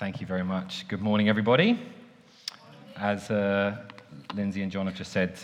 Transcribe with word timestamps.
Thank 0.00 0.18
you 0.22 0.26
very 0.26 0.44
much. 0.44 0.88
Good 0.88 1.02
morning, 1.02 1.28
everybody. 1.28 1.78
As 2.96 3.30
uh, 3.30 3.76
Lindsay 4.34 4.62
and 4.62 4.72
John 4.72 4.86
have 4.86 4.94
just 4.94 5.12
said, 5.12 5.38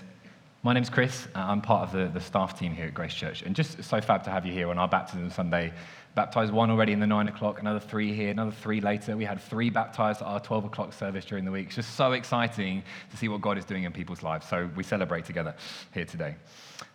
my 0.66 0.72
name's 0.72 0.90
Chris. 0.90 1.28
Uh, 1.32 1.44
I'm 1.46 1.60
part 1.60 1.84
of 1.84 1.92
the, 1.92 2.08
the 2.12 2.20
staff 2.20 2.58
team 2.58 2.74
here 2.74 2.86
at 2.86 2.92
Grace 2.92 3.14
Church. 3.14 3.42
And 3.42 3.54
just 3.54 3.84
so 3.84 4.00
fab 4.00 4.24
to 4.24 4.30
have 4.30 4.44
you 4.44 4.52
here 4.52 4.68
on 4.68 4.78
our 4.78 4.88
baptism 4.88 5.30
Sunday. 5.30 5.72
Baptized 6.16 6.52
one 6.52 6.72
already 6.72 6.92
in 6.92 6.98
the 6.98 7.06
nine 7.06 7.28
o'clock, 7.28 7.60
another 7.60 7.78
three 7.78 8.12
here, 8.12 8.32
another 8.32 8.50
three 8.50 8.80
later. 8.80 9.16
We 9.16 9.24
had 9.24 9.40
three 9.40 9.70
baptized 9.70 10.22
at 10.22 10.26
our 10.26 10.40
12 10.40 10.64
o'clock 10.64 10.92
service 10.92 11.24
during 11.24 11.44
the 11.44 11.52
week. 11.52 11.66
It's 11.66 11.76
just 11.76 11.94
so 11.94 12.12
exciting 12.12 12.82
to 13.12 13.16
see 13.16 13.28
what 13.28 13.42
God 13.42 13.58
is 13.58 13.64
doing 13.64 13.84
in 13.84 13.92
people's 13.92 14.24
lives. 14.24 14.48
So 14.48 14.68
we 14.74 14.82
celebrate 14.82 15.24
together 15.24 15.54
here 15.94 16.04
today. 16.04 16.34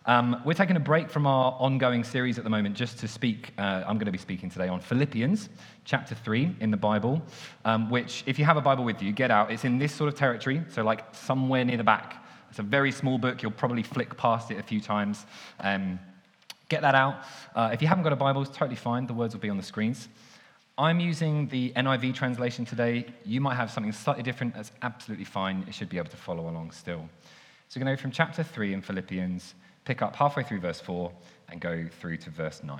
Um, 0.05 0.41
we're 0.43 0.53
taking 0.53 0.75
a 0.75 0.81
break 0.81 1.09
from 1.09 1.25
our 1.25 1.53
ongoing 1.53 2.03
series 2.03 2.37
at 2.37 2.43
the 2.43 2.49
moment 2.49 2.75
just 2.75 2.97
to 2.99 3.07
speak. 3.07 3.53
Uh, 3.57 3.85
I'm 3.87 3.95
going 3.95 4.07
to 4.07 4.11
be 4.11 4.17
speaking 4.17 4.49
today 4.49 4.67
on 4.67 4.81
Philippians 4.81 5.47
chapter 5.85 6.13
3 6.13 6.57
in 6.59 6.71
the 6.71 6.77
Bible, 6.77 7.21
um, 7.63 7.89
which, 7.89 8.25
if 8.25 8.37
you 8.37 8.43
have 8.43 8.57
a 8.57 8.61
Bible 8.61 8.83
with 8.83 9.01
you, 9.01 9.13
get 9.13 9.31
out. 9.31 9.49
It's 9.49 9.63
in 9.63 9.79
this 9.79 9.93
sort 9.93 10.09
of 10.09 10.15
territory, 10.15 10.61
so 10.67 10.83
like 10.83 11.15
somewhere 11.15 11.63
near 11.63 11.77
the 11.77 11.85
back. 11.85 12.21
It's 12.51 12.59
a 12.59 12.63
very 12.63 12.91
small 12.91 13.17
book. 13.17 13.41
You'll 13.41 13.51
probably 13.51 13.81
flick 13.81 14.15
past 14.15 14.51
it 14.51 14.59
a 14.59 14.63
few 14.63 14.79
times. 14.79 15.25
Um, 15.59 15.99
get 16.69 16.81
that 16.81 16.93
out. 16.93 17.23
Uh, 17.55 17.71
if 17.73 17.81
you 17.81 17.87
haven't 17.87 18.03
got 18.03 18.13
a 18.13 18.17
Bible, 18.17 18.43
it's 18.43 18.55
totally 18.55 18.75
fine. 18.75 19.07
The 19.07 19.13
words 19.13 19.33
will 19.33 19.41
be 19.41 19.49
on 19.49 19.57
the 19.57 19.63
screens. 19.63 20.07
I'm 20.77 20.99
using 20.99 21.47
the 21.47 21.71
NIV 21.75 22.13
translation 22.13 22.65
today. 22.65 23.05
You 23.25 23.41
might 23.41 23.55
have 23.55 23.71
something 23.71 23.91
slightly 23.91 24.23
different. 24.23 24.53
That's 24.53 24.71
absolutely 24.83 25.25
fine. 25.25 25.63
You 25.65 25.73
should 25.73 25.89
be 25.89 25.97
able 25.97 26.09
to 26.09 26.17
follow 26.17 26.47
along 26.47 26.71
still. 26.71 27.09
So 27.69 27.79
we're 27.79 27.85
going 27.85 27.95
to 27.95 27.99
go 27.99 28.01
from 28.03 28.11
chapter 28.11 28.43
3 28.43 28.73
in 28.73 28.81
Philippians 28.81 29.55
pick 29.85 30.01
up 30.01 30.15
halfway 30.15 30.43
through 30.43 30.59
verse 30.59 30.79
4 30.79 31.11
and 31.49 31.59
go 31.59 31.87
through 31.99 32.17
to 32.17 32.29
verse 32.29 32.61
9. 32.63 32.79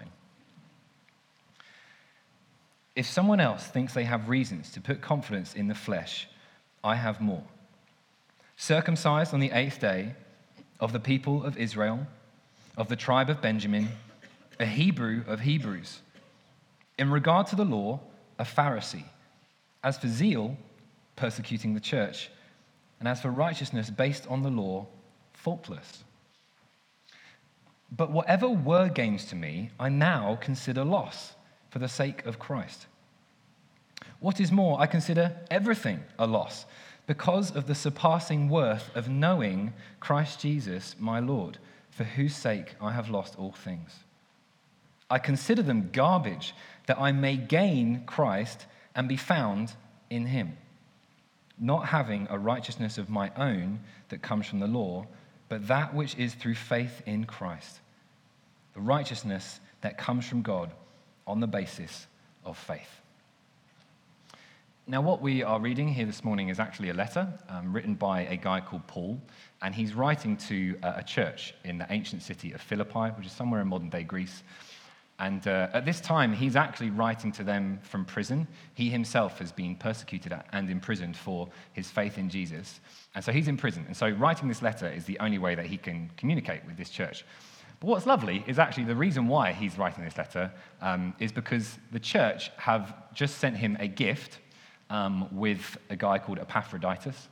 If 2.96 3.06
someone 3.06 3.40
else 3.40 3.66
thinks 3.66 3.94
they 3.94 4.04
have 4.04 4.30
reasons 4.30 4.72
to 4.74 4.82
put 4.82 5.02
confidence 5.02 5.54
in 5.56 5.68
the 5.68 5.76
flesh, 5.76 6.28
I 6.84 6.96
have 6.96 7.22
more. 7.22 7.44
Circumcised 8.58 9.34
on 9.34 9.40
the 9.40 9.52
eighth 9.52 9.80
day, 9.80 10.16
of 10.82 10.92
the 10.92 11.00
people 11.00 11.44
of 11.44 11.58
Israel, 11.58 12.08
of 12.76 12.90
the 12.90 12.96
tribe 12.96 13.30
of 13.30 13.42
Benjamin, 13.42 13.90
a 14.60 14.66
Hebrew 14.66 15.24
of 15.28 15.42
Hebrews. 15.42 16.02
In 16.98 17.12
regard 17.12 17.48
to 17.48 17.56
the 17.56 17.66
law, 17.66 18.00
a 18.40 18.44
Pharisee. 18.44 19.06
As 19.84 19.98
for 19.98 20.08
zeal, 20.08 20.58
persecuting 21.16 21.74
the 21.74 21.80
church. 21.80 22.30
And 23.00 23.08
as 23.08 23.22
for 23.22 23.30
righteousness 23.30 23.90
based 23.90 24.28
on 24.28 24.42
the 24.42 24.50
law, 24.50 24.88
faultless. 25.34 26.04
But 27.92 28.12
whatever 28.12 28.48
were 28.48 28.90
gains 28.90 29.26
to 29.26 29.36
me, 29.36 29.70
I 29.80 29.90
now 29.90 30.38
consider 30.42 30.84
loss 30.84 31.34
for 31.70 31.80
the 31.80 31.90
sake 31.90 32.26
of 32.26 32.40
Christ. 32.40 32.88
What 34.20 34.40
is 34.40 34.52
more, 34.52 34.80
I 34.80 34.86
consider 34.86 35.36
everything 35.50 36.00
a 36.18 36.26
loss 36.26 36.66
because 37.12 37.54
of 37.54 37.68
the 37.68 37.76
surpassing 37.76 38.48
worth 38.48 38.90
of 38.96 39.10
knowing 39.10 39.74
Christ 40.00 40.40
Jesus, 40.40 40.96
my 40.98 41.20
Lord, 41.20 41.58
for 41.90 42.06
whose 42.06 42.34
sake 42.34 42.76
I 42.80 42.94
have 42.94 43.10
lost 43.10 43.38
all 43.38 43.52
things. 43.52 43.92
I 45.10 45.20
consider 45.20 45.62
them 45.62 45.90
garbage 45.92 46.54
that 46.86 46.98
I 46.98 47.12
may 47.12 47.36
gain 47.36 48.04
Christ 48.06 48.66
and 48.96 49.10
be 49.10 49.18
found 49.18 49.74
in 50.10 50.26
him, 50.26 50.56
not 51.60 51.88
having 51.88 52.28
a 52.30 52.40
righteousness 52.40 52.98
of 52.98 53.10
my 53.10 53.30
own 53.36 53.82
that 54.08 54.22
comes 54.22 54.48
from 54.48 54.62
the 54.62 54.68
law 54.68 55.06
but 55.50 55.68
that 55.68 55.94
which 55.94 56.16
is 56.18 56.34
through 56.34 56.56
faith 56.56 57.02
in 57.06 57.26
Christ, 57.26 57.82
the 58.74 58.80
righteousness 58.80 59.60
that 59.82 59.98
comes 59.98 60.26
from 60.26 60.44
God 60.44 60.72
on 61.28 61.42
the 61.42 61.48
basis 61.48 62.08
of 62.46 62.58
faith. 62.58 63.01
Now, 64.92 65.00
what 65.00 65.22
we 65.22 65.42
are 65.42 65.58
reading 65.58 65.88
here 65.88 66.06
this 66.06 66.22
morning 66.22 66.50
is 66.50 66.60
actually 66.60 66.90
a 66.90 66.94
letter 66.94 67.26
um, 67.48 67.72
written 67.72 67.96
by 67.96 68.24
a 68.24 68.36
guy 68.36 68.60
called 68.60 68.86
Paul, 68.88 69.22
and 69.62 69.74
he's 69.74 69.94
writing 69.94 70.36
to 70.36 70.78
uh, 70.84 70.96
a 70.98 71.04
church 71.04 71.54
in 71.64 71.78
the 71.78 71.88
ancient 71.90 72.22
city 72.22 72.52
of 72.52 72.60
Philippi, 72.60 73.14
which 73.16 73.26
is 73.26 73.32
somewhere 73.32 73.62
in 73.62 73.70
modern 73.70 73.90
day 73.90 74.04
Greece. 74.04 74.44
And 75.18 75.48
uh, 75.48 75.70
at 75.72 75.86
this 75.86 76.02
time, 76.02 76.34
he's 76.34 76.58
actually 76.58 76.90
writing 76.90 77.32
to 77.32 77.44
them 77.46 77.80
from 77.84 78.04
prison. 78.04 78.46
He 78.74 78.90
himself 78.90 79.40
has 79.40 79.54
been 79.54 79.78
persecuted 79.78 80.34
and 80.52 80.70
imprisoned 80.70 81.16
for 81.16 81.48
his 81.72 81.90
faith 81.90 82.18
in 82.18 82.30
Jesus. 82.30 82.82
And 83.16 83.24
so 83.24 83.32
he's 83.32 83.48
in 83.48 83.56
prison. 83.56 83.86
And 83.88 83.96
so 83.96 84.10
writing 84.10 84.50
this 84.50 84.62
letter 84.62 84.90
is 84.90 85.06
the 85.06 85.18
only 85.20 85.38
way 85.38 85.56
that 85.56 85.68
he 85.68 85.78
can 85.78 86.12
communicate 86.18 86.66
with 86.66 86.76
this 86.76 86.90
church. 86.90 87.24
But 87.80 87.88
what's 87.88 88.06
lovely 88.06 88.44
is 88.46 88.60
actually 88.60 88.84
the 88.84 88.96
reason 88.98 89.30
why 89.30 89.54
he's 89.54 89.78
writing 89.78 90.04
this 90.04 90.18
letter 90.18 90.52
um, 90.82 91.16
is 91.18 91.32
because 91.32 91.80
the 91.94 92.00
church 92.02 92.52
have 92.58 92.94
just 93.14 93.38
sent 93.38 93.56
him 93.56 93.78
a 93.80 93.88
gift 93.88 94.40
um, 94.92 95.28
with 95.32 95.78
a 95.90 95.96
guy 95.96 96.20
called 96.20 96.38
Epaphroditus. 96.38 97.30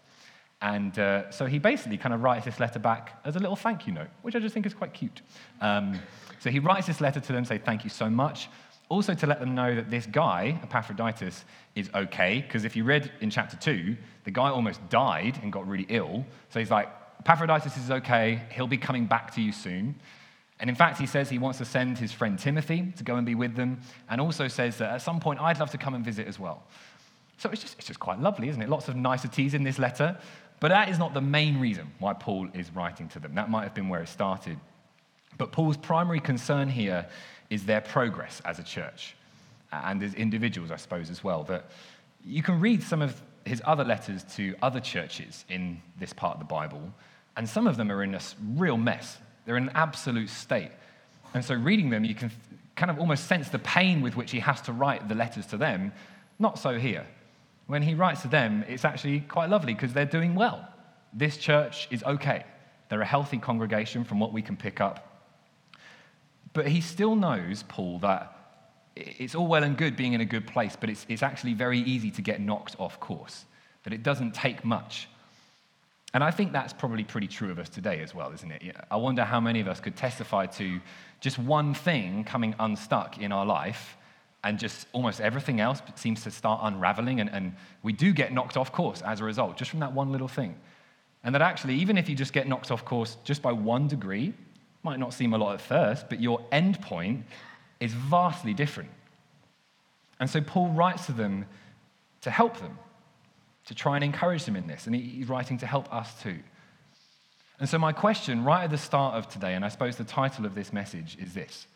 And 0.62 0.98
uh, 0.98 1.30
so 1.30 1.46
he 1.46 1.60
basically 1.60 1.98
kind 1.98 2.14
of 2.14 2.24
writes 2.24 2.46
this 2.46 2.60
letter 2.60 2.80
back 2.80 3.20
as 3.24 3.36
a 3.36 3.40
little 3.40 3.56
thank 3.56 3.86
you 3.86 3.94
note, 3.94 4.10
which 4.24 4.36
I 4.36 4.40
just 4.40 4.54
think 4.54 4.66
is 4.66 4.74
quite 4.74 4.94
cute. 4.94 5.22
Um, 5.62 6.00
so 6.40 6.50
he 6.50 6.60
writes 6.60 6.88
this 6.88 7.00
letter 7.00 7.20
to 7.20 7.34
them, 7.34 7.46
say, 7.46 7.58
Thank 7.58 7.84
you 7.84 7.90
so 7.90 8.10
much. 8.10 8.50
Also, 8.90 9.14
to 9.14 9.28
let 9.28 9.40
them 9.40 9.54
know 9.54 9.76
that 9.76 9.92
this 9.92 10.08
guy, 10.08 10.60
Epaphroditus, 10.64 11.46
is 11.76 11.92
okay, 11.94 12.42
because 12.42 12.66
if 12.66 12.76
you 12.76 12.84
read 12.84 13.12
in 13.22 13.30
chapter 13.30 13.56
2, 13.56 13.96
the 14.24 14.32
guy 14.32 14.50
almost 14.50 14.88
died 14.90 15.40
and 15.44 15.54
got 15.54 15.68
really 15.68 15.86
ill. 15.90 16.26
So 16.50 16.60
he's 16.60 16.72
like, 16.72 16.90
Epaphroditus 17.20 17.78
is 17.78 17.92
okay, 17.92 18.42
he'll 18.52 18.68
be 18.68 18.80
coming 18.80 19.06
back 19.06 19.34
to 19.36 19.42
you 19.42 19.52
soon. 19.52 19.96
And 20.60 20.70
in 20.70 20.76
fact, 20.76 20.98
he 20.98 21.06
says 21.06 21.30
he 21.30 21.38
wants 21.38 21.60
to 21.60 21.66
send 21.66 22.00
his 22.00 22.12
friend 22.12 22.38
Timothy 22.38 22.92
to 22.98 23.04
go 23.04 23.16
and 23.16 23.26
be 23.26 23.36
with 23.36 23.56
them, 23.56 23.80
and 24.10 24.20
also 24.20 24.48
says 24.48 24.78
that 24.80 24.92
at 24.92 25.02
some 25.02 25.20
point 25.20 25.40
I'd 25.40 25.60
love 25.60 25.70
to 25.72 25.78
come 25.78 25.94
and 25.94 26.04
visit 26.04 26.28
as 26.28 26.40
well. 26.40 26.64
So 27.40 27.50
it's 27.50 27.62
just, 27.62 27.78
it's 27.78 27.88
just 27.88 28.00
quite 28.00 28.20
lovely, 28.20 28.50
isn't 28.50 28.62
it? 28.62 28.70
Lots 28.70 28.90
of 28.90 28.96
niceties 28.96 29.54
in 29.54 29.64
this 29.64 29.80
letter. 29.80 30.18
But 30.60 30.70
that 30.70 30.90
is 30.90 31.00
not 31.00 31.14
the 31.14 31.22
main 31.22 31.58
reason 31.60 31.90
why 32.00 32.14
Paul 32.14 32.50
is 32.54 32.70
writing 32.76 33.08
to 33.10 33.20
them. 33.20 33.36
That 33.36 33.50
might 33.50 33.64
have 33.64 33.74
been 33.74 33.88
where 33.88 34.02
it 34.02 34.10
started. 34.10 34.60
But 35.38 35.54
Paul's 35.54 35.78
primary 35.78 36.20
concern 36.20 36.68
here 36.68 37.08
is 37.50 37.66
their 37.66 37.80
progress 37.80 38.42
as 38.44 38.60
a 38.60 38.64
church 38.64 39.16
and 39.72 40.04
as 40.04 40.14
individuals, 40.16 40.70
I 40.70 40.76
suppose, 40.76 41.10
as 41.10 41.24
well. 41.24 41.44
That 41.44 41.66
you 42.26 42.44
can 42.44 42.60
read 42.60 42.84
some 42.84 43.02
of 43.02 43.22
his 43.46 43.62
other 43.66 43.86
letters 43.86 44.24
to 44.36 44.56
other 44.62 44.82
churches 44.82 45.46
in 45.48 45.82
this 45.98 46.12
part 46.12 46.34
of 46.34 46.40
the 46.40 46.46
Bible, 46.46 46.94
and 47.38 47.48
some 47.48 47.68
of 47.68 47.78
them 47.78 47.90
are 47.90 48.04
in 48.04 48.14
a 48.14 48.20
real 48.56 48.76
mess. 48.78 49.18
They're 49.46 49.58
in 49.58 49.70
an 49.70 49.76
absolute 49.76 50.30
state. 50.30 50.72
And 51.34 51.46
so, 51.46 51.56
reading 51.56 51.90
them, 51.90 52.04
you 52.04 52.16
can 52.16 52.32
kind 52.76 52.92
of 52.92 53.00
almost 53.00 53.28
sense 53.28 53.50
the 53.50 53.60
pain 53.60 54.02
with 54.02 54.18
which 54.18 54.32
he 54.32 54.40
has 54.40 54.62
to 54.64 54.74
write 54.74 55.08
the 55.08 55.16
letters 55.16 55.46
to 55.48 55.58
them. 55.58 55.94
Not 56.38 56.60
so 56.60 56.78
here. 56.78 57.06
When 57.70 57.82
he 57.82 57.94
writes 57.94 58.24
to 58.24 58.28
them, 58.28 58.66
it's 58.68 58.84
actually 58.84 59.22
quite 59.22 59.50
lovely 59.50 59.74
because 59.74 59.94
they're 59.94 60.06
doing 60.06 60.36
well. 60.36 60.68
This 61.14 61.38
church 61.38 61.88
is 61.90 62.04
okay. 62.04 62.44
They're 62.90 63.02
a 63.02 63.06
healthy 63.06 63.38
congregation 63.38 64.04
from 64.04 64.20
what 64.20 64.34
we 64.34 64.42
can 64.42 64.58
pick 64.58 64.82
up 64.82 65.10
but 66.54 66.68
he 66.68 66.82
still 66.82 67.16
knows, 67.16 67.64
Paul, 67.64 68.00
that 68.00 68.36
it's 68.96 69.36
all 69.36 69.48
well 69.48 69.64
and 69.64 69.78
good 69.78 69.96
being 69.96 70.14
in 70.14 70.22
a 70.22 70.26
good 70.26 70.48
place, 70.48 70.76
but 70.80 70.90
it's, 70.90 71.06
it's 71.08 71.24
actually 71.24 71.54
very 71.54 71.80
easy 71.80 72.12
to 72.12 72.22
get 72.22 72.42
knocked 72.42 72.76
off 72.80 73.00
course, 73.00 73.46
that 73.84 73.94
it 73.94 74.04
doesn't 74.04 74.34
take 74.34 74.66
much. 74.66 75.08
And 76.14 76.24
I 76.24 76.32
think 76.32 76.52
that's 76.52 76.74
probably 76.74 77.04
pretty 77.04 77.28
true 77.28 77.52
of 77.52 77.60
us 77.60 77.70
today 77.70 78.02
as 78.02 78.16
well, 78.16 78.32
isn't 78.34 78.52
it? 78.52 78.76
I 78.90 78.96
wonder 78.96 79.24
how 79.24 79.40
many 79.40 79.60
of 79.60 79.68
us 79.68 79.80
could 79.80 79.96
testify 79.96 80.48
to 80.48 80.80
just 81.20 81.38
one 81.38 81.76
thing 81.76 82.24
coming 82.24 82.56
unstuck 82.60 83.20
in 83.20 83.32
our 83.32 83.46
life 83.46 83.96
and 84.44 84.58
just 84.58 84.88
almost 84.94 85.20
everything 85.20 85.60
else 85.60 85.82
seems 85.96 86.24
to 86.24 86.32
start 86.32 86.62
unraveling, 86.64 87.20
and, 87.20 87.30
and 87.30 87.56
we 87.84 87.92
do 87.92 88.14
get 88.14 88.32
knocked 88.32 88.58
off 88.58 88.72
course 88.72 89.02
as 89.02 89.20
a 89.20 89.24
result, 89.24 89.58
just 89.58 89.70
from 89.70 89.82
that 89.82 89.94
one 89.94 90.12
little 90.12 90.28
thing. 90.28 90.56
And 91.24 91.36
that 91.36 91.42
actually, 91.42 91.76
even 91.76 91.98
if 91.98 92.08
you 92.08 92.16
just 92.16 92.32
get 92.32 92.48
knocked 92.48 92.72
off 92.72 92.86
course 92.86 93.18
just 93.26 93.42
by 93.42 93.52
one 93.52 93.88
degree, 93.88 94.34
might 94.84 95.00
not 95.00 95.14
seem 95.14 95.34
a 95.34 95.38
lot 95.38 95.54
at 95.54 95.62
first, 95.62 96.08
but 96.10 96.22
your 96.22 96.42
end 96.52 96.82
point 96.82 97.26
is 97.80 97.92
vastly 97.94 98.54
different. 98.54 98.90
And 100.20 100.30
so 100.30 100.42
Paul 100.42 100.70
writes 100.70 101.06
to 101.08 101.12
them 101.12 101.46
to 102.22 102.32
help 102.32 102.60
them, 102.60 102.78
to 103.66 103.76
try 103.76 103.96
and 103.96 104.04
encourage 104.04 104.46
them 104.46 104.56
in 104.56 104.68
this. 104.68 104.88
And 104.88 104.96
he's 104.96 105.28
writing 105.28 105.58
to 105.60 105.66
help 105.66 105.94
us 105.94 106.22
too. 106.22 106.40
And 107.60 107.68
so, 107.68 107.78
my 107.78 107.92
question 107.92 108.46
right 108.46 108.64
at 108.64 108.70
the 108.70 108.78
start 108.78 109.16
of 109.16 109.28
today, 109.28 109.54
and 109.54 109.66
I 109.66 109.68
suppose 109.68 109.98
the 109.98 110.06
title 110.06 110.46
of 110.46 110.56
this 110.56 110.72
message 110.72 111.18
is 111.20 111.34
this 111.34 111.68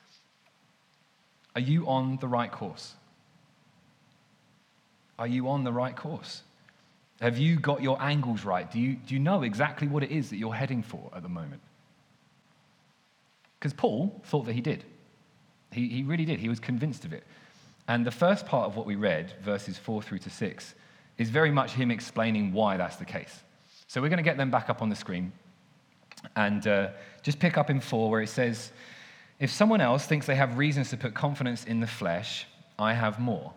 Are 1.56 1.62
you 1.62 1.88
on 1.88 2.18
the 2.18 2.28
right 2.28 2.52
course? 2.52 2.96
Are 5.20 5.28
you 5.28 5.50
on 5.50 5.64
the 5.64 5.72
right 5.72 5.96
course? 5.96 6.42
Have 7.22 7.38
you 7.38 7.58
got 7.58 7.82
your 7.82 8.02
angles 8.02 8.44
right? 8.44 8.70
Do 8.70 8.80
you, 8.80 8.96
do 8.96 9.14
you 9.14 9.20
know 9.20 9.44
exactly 9.44 9.88
what 9.88 10.04
it 10.04 10.12
is 10.12 10.30
that 10.30 10.38
you're 10.38 10.54
heading 10.54 10.82
for 10.82 11.12
at 11.16 11.22
the 11.24 11.30
moment? 11.30 11.62
Because 13.60 13.74
Paul 13.74 14.22
thought 14.26 14.46
that 14.46 14.54
he 14.54 14.62
did. 14.62 14.84
He, 15.72 15.88
he 15.88 16.04
really 16.04 16.26
did. 16.26 16.40
He 16.40 16.50
was 16.50 16.60
convinced 16.60 17.06
of 17.06 17.14
it. 17.14 17.24
And 17.88 18.06
the 18.06 18.12
first 18.12 18.46
part 18.46 18.68
of 18.68 18.76
what 18.76 18.86
we 18.86 18.96
read, 18.96 19.34
verses 19.42 19.78
4 19.78 20.02
through 20.02 20.20
to 20.20 20.30
6, 20.30 20.76
is 21.18 21.30
very 21.30 21.52
much 21.52 21.72
him 21.72 21.92
explaining 21.92 22.52
why 22.52 22.78
that's 22.78 22.96
the 22.96 23.06
case. 23.06 23.42
So 23.88 24.02
we're 24.02 24.10
going 24.10 24.18
to 24.18 24.24
get 24.24 24.38
them 24.38 24.50
back 24.50 24.70
up 24.70 24.82
on 24.82 24.90
the 24.90 24.96
screen 24.96 25.32
and 26.36 26.66
uh, 26.68 26.90
just 27.22 27.40
pick 27.40 27.58
up 27.58 27.70
in 27.70 27.80
4 27.80 28.10
where 28.10 28.22
it 28.22 28.30
says, 28.30 28.72
If 29.44 29.51
someone 29.51 29.81
else 29.81 30.06
thinks 30.06 30.25
they 30.25 30.36
have 30.36 30.57
reasons 30.57 30.90
to 30.92 30.98
put 30.98 31.13
confidence 31.13 31.66
in 31.66 31.81
the 31.81 31.88
flesh, 31.88 32.48
I 32.80 32.94
have 32.94 33.19
more. 33.19 33.51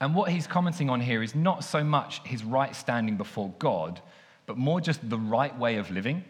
And 0.00 0.14
what 0.14 0.30
he's 0.30 0.46
commenting 0.46 0.88
on 0.88 1.02
here 1.02 1.22
is 1.22 1.34
not 1.34 1.64
so 1.64 1.84
much 1.84 2.22
his 2.24 2.42
right 2.42 2.74
standing 2.74 3.18
before 3.18 3.52
God, 3.58 4.00
but 4.46 4.56
more 4.56 4.80
just 4.80 5.06
the 5.10 5.18
right 5.18 5.54
way 5.58 5.76
of 5.76 5.90
living, 5.90 6.24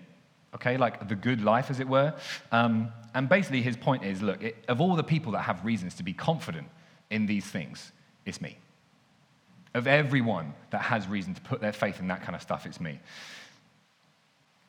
okay, 0.53 0.77
like 0.77 1.09
the 1.09 1.15
good 1.15 1.45
life, 1.45 1.71
as 1.71 1.79
it 1.79 1.87
were. 1.87 2.13
Um, 2.51 2.89
and 3.15 3.29
basically, 3.29 3.63
his 3.63 3.77
point 3.77 4.03
is 4.03 4.21
look, 4.21 4.43
it, 4.43 4.57
of 4.67 4.81
all 4.81 4.97
the 4.97 5.05
people 5.05 5.31
that 5.31 5.43
have 5.43 5.65
reasons 5.65 5.95
to 5.95 6.03
be 6.03 6.13
confident 6.13 6.67
in 7.11 7.27
these 7.27 7.45
things, 7.45 7.93
it's 8.27 8.41
me. 8.41 8.59
Of 9.75 9.87
everyone 9.87 10.55
that 10.71 10.83
has 10.83 11.07
reason 11.07 11.35
to 11.35 11.41
put 11.43 11.61
their 11.61 11.73
faith 11.73 12.01
in 12.01 12.09
that 12.09 12.23
kind 12.25 12.35
of 12.35 12.43
stuff, 12.43 12.67
it's 12.67 12.81
me. 12.81 12.99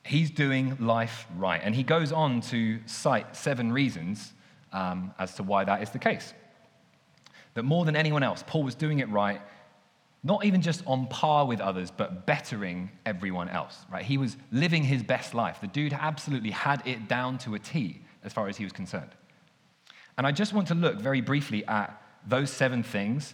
He's 0.05 0.29
doing 0.29 0.77
life 0.79 1.25
right. 1.35 1.59
And 1.63 1.73
he 1.73 1.81
goes 1.81 2.11
on 2.11 2.41
to 2.41 2.79
cite 2.85 3.35
seven 3.35 3.71
reasons 3.71 4.33
um, 4.71 5.11
as 5.17 5.33
to 5.35 5.43
why 5.43 5.63
that 5.63 5.81
is 5.81 5.89
the 5.89 5.97
case. 5.97 6.33
That 7.55 7.63
more 7.63 7.85
than 7.85 7.95
anyone 7.95 8.21
else, 8.21 8.43
Paul 8.45 8.61
was 8.61 8.75
doing 8.75 8.99
it 8.99 9.09
right, 9.09 9.41
not 10.23 10.45
even 10.45 10.61
just 10.61 10.83
on 10.85 11.07
par 11.07 11.47
with 11.47 11.59
others, 11.59 11.89
but 11.89 12.27
bettering 12.27 12.91
everyone 13.07 13.49
else, 13.49 13.85
right? 13.91 14.05
He 14.05 14.19
was 14.19 14.37
living 14.51 14.83
his 14.83 15.01
best 15.01 15.33
life. 15.33 15.59
The 15.59 15.67
dude 15.67 15.93
absolutely 15.93 16.51
had 16.51 16.85
it 16.85 17.07
down 17.07 17.39
to 17.39 17.55
a 17.55 17.59
T 17.59 18.01
as 18.23 18.31
far 18.31 18.47
as 18.47 18.57
he 18.57 18.63
was 18.63 18.73
concerned. 18.73 19.09
And 20.19 20.27
I 20.27 20.31
just 20.31 20.53
want 20.53 20.67
to 20.67 20.75
look 20.75 20.99
very 20.99 21.21
briefly 21.21 21.65
at 21.65 21.99
those 22.27 22.51
seven 22.51 22.83
things, 22.83 23.33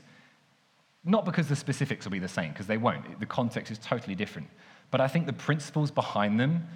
not 1.03 1.25
because 1.25 1.49
the 1.49 1.55
specifics 1.55 2.05
will 2.05 2.11
be 2.11 2.19
the 2.19 2.29
same, 2.29 2.51
because 2.51 2.67
they 2.67 2.77
won't. 2.77 3.19
The 3.19 3.25
context 3.25 3.71
is 3.71 3.77
totally 3.79 4.15
different. 4.15 4.47
But 4.91 5.01
I 5.01 5.07
think 5.07 5.25
the 5.25 5.33
principles 5.33 5.89
behind 5.89 6.39
them 6.39 6.67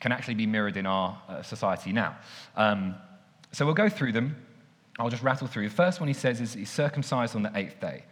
can 0.00 0.12
actually 0.12 0.34
be 0.34 0.46
mirrored 0.46 0.76
in 0.76 0.86
our 0.86 1.20
uh, 1.28 1.42
society 1.42 1.92
now. 1.92 2.16
Um, 2.56 2.96
so 3.52 3.64
we'll 3.64 3.74
go 3.74 3.88
through 3.88 4.12
them. 4.12 4.36
I'll 4.98 5.10
just 5.10 5.22
rattle 5.22 5.46
through. 5.46 5.68
The 5.68 5.74
first 5.74 6.00
one 6.00 6.08
he 6.08 6.14
says 6.14 6.40
is 6.40 6.54
he's 6.54 6.70
circumcised 6.70 7.36
on 7.36 7.42
the 7.42 7.52
eighth 7.54 7.80
day. 7.80 8.04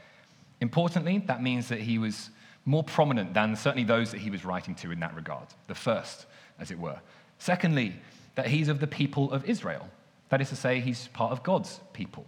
Importantly, 0.61 1.19
that 1.27 1.43
means 1.43 1.69
that 1.69 1.81
he 1.81 1.99
was 1.99 2.31
more 2.65 2.85
prominent 2.85 3.35
than 3.35 3.57
certainly 3.57 3.85
those 3.85 4.11
that 4.11 4.21
he 4.21 4.31
was 4.31 4.45
writing 4.45 4.75
to 4.77 4.91
in 4.91 5.01
that 5.01 5.15
regard, 5.15 5.47
the 5.67 5.75
first, 5.75 6.27
as 6.59 6.71
it 6.71 6.79
were. 6.79 7.01
Secondly, 7.39 7.95
that 8.35 8.47
he's 8.47 8.69
of 8.69 8.81
the 8.81 8.87
people 8.87 9.33
of 9.33 9.45
Israel. 9.45 9.89
That 10.29 10.41
is 10.41 10.51
to 10.51 10.57
say, 10.57 10.81
he's 10.81 11.09
part 11.09 11.33
of 11.33 11.43
God's 11.43 11.81
people. 11.93 12.27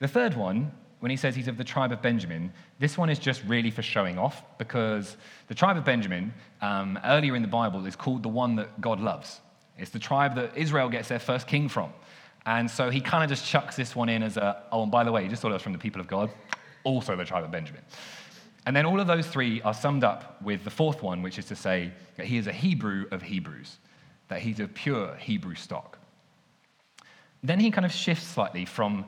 The 0.00 0.08
third 0.08 0.34
one, 0.34 0.72
when 1.02 1.10
he 1.10 1.16
says 1.16 1.34
he's 1.34 1.48
of 1.48 1.56
the 1.56 1.64
tribe 1.64 1.90
of 1.90 2.00
Benjamin, 2.00 2.52
this 2.78 2.96
one 2.96 3.10
is 3.10 3.18
just 3.18 3.42
really 3.48 3.72
for 3.72 3.82
showing 3.82 4.20
off 4.20 4.44
because 4.56 5.16
the 5.48 5.54
tribe 5.54 5.76
of 5.76 5.84
Benjamin, 5.84 6.32
um, 6.60 6.96
earlier 7.04 7.34
in 7.34 7.42
the 7.42 7.48
Bible, 7.48 7.84
is 7.86 7.96
called 7.96 8.22
the 8.22 8.28
one 8.28 8.54
that 8.54 8.80
God 8.80 9.00
loves. 9.00 9.40
It's 9.76 9.90
the 9.90 9.98
tribe 9.98 10.36
that 10.36 10.56
Israel 10.56 10.88
gets 10.88 11.08
their 11.08 11.18
first 11.18 11.48
king 11.48 11.68
from. 11.68 11.92
And 12.46 12.70
so 12.70 12.88
he 12.88 13.00
kind 13.00 13.24
of 13.24 13.28
just 13.28 13.44
chucks 13.44 13.74
this 13.74 13.96
one 13.96 14.08
in 14.08 14.22
as 14.22 14.36
a, 14.36 14.62
oh, 14.70 14.84
and 14.84 14.92
by 14.92 15.02
the 15.02 15.10
way, 15.10 15.24
he 15.24 15.28
just 15.28 15.42
thought 15.42 15.50
it 15.50 15.54
was 15.54 15.62
from 15.62 15.72
the 15.72 15.78
people 15.80 16.00
of 16.00 16.06
God, 16.06 16.30
also 16.84 17.16
the 17.16 17.24
tribe 17.24 17.42
of 17.42 17.50
Benjamin. 17.50 17.82
And 18.64 18.76
then 18.76 18.86
all 18.86 19.00
of 19.00 19.08
those 19.08 19.26
three 19.26 19.60
are 19.62 19.74
summed 19.74 20.04
up 20.04 20.40
with 20.40 20.62
the 20.62 20.70
fourth 20.70 21.02
one, 21.02 21.20
which 21.20 21.36
is 21.36 21.46
to 21.46 21.56
say 21.56 21.90
that 22.16 22.26
he 22.26 22.36
is 22.36 22.46
a 22.46 22.52
Hebrew 22.52 23.06
of 23.10 23.22
Hebrews, 23.22 23.78
that 24.28 24.38
he's 24.38 24.60
of 24.60 24.72
pure 24.72 25.16
Hebrew 25.16 25.56
stock. 25.56 25.98
Then 27.42 27.58
he 27.58 27.72
kind 27.72 27.84
of 27.84 27.90
shifts 27.90 28.24
slightly 28.24 28.64
from 28.64 29.04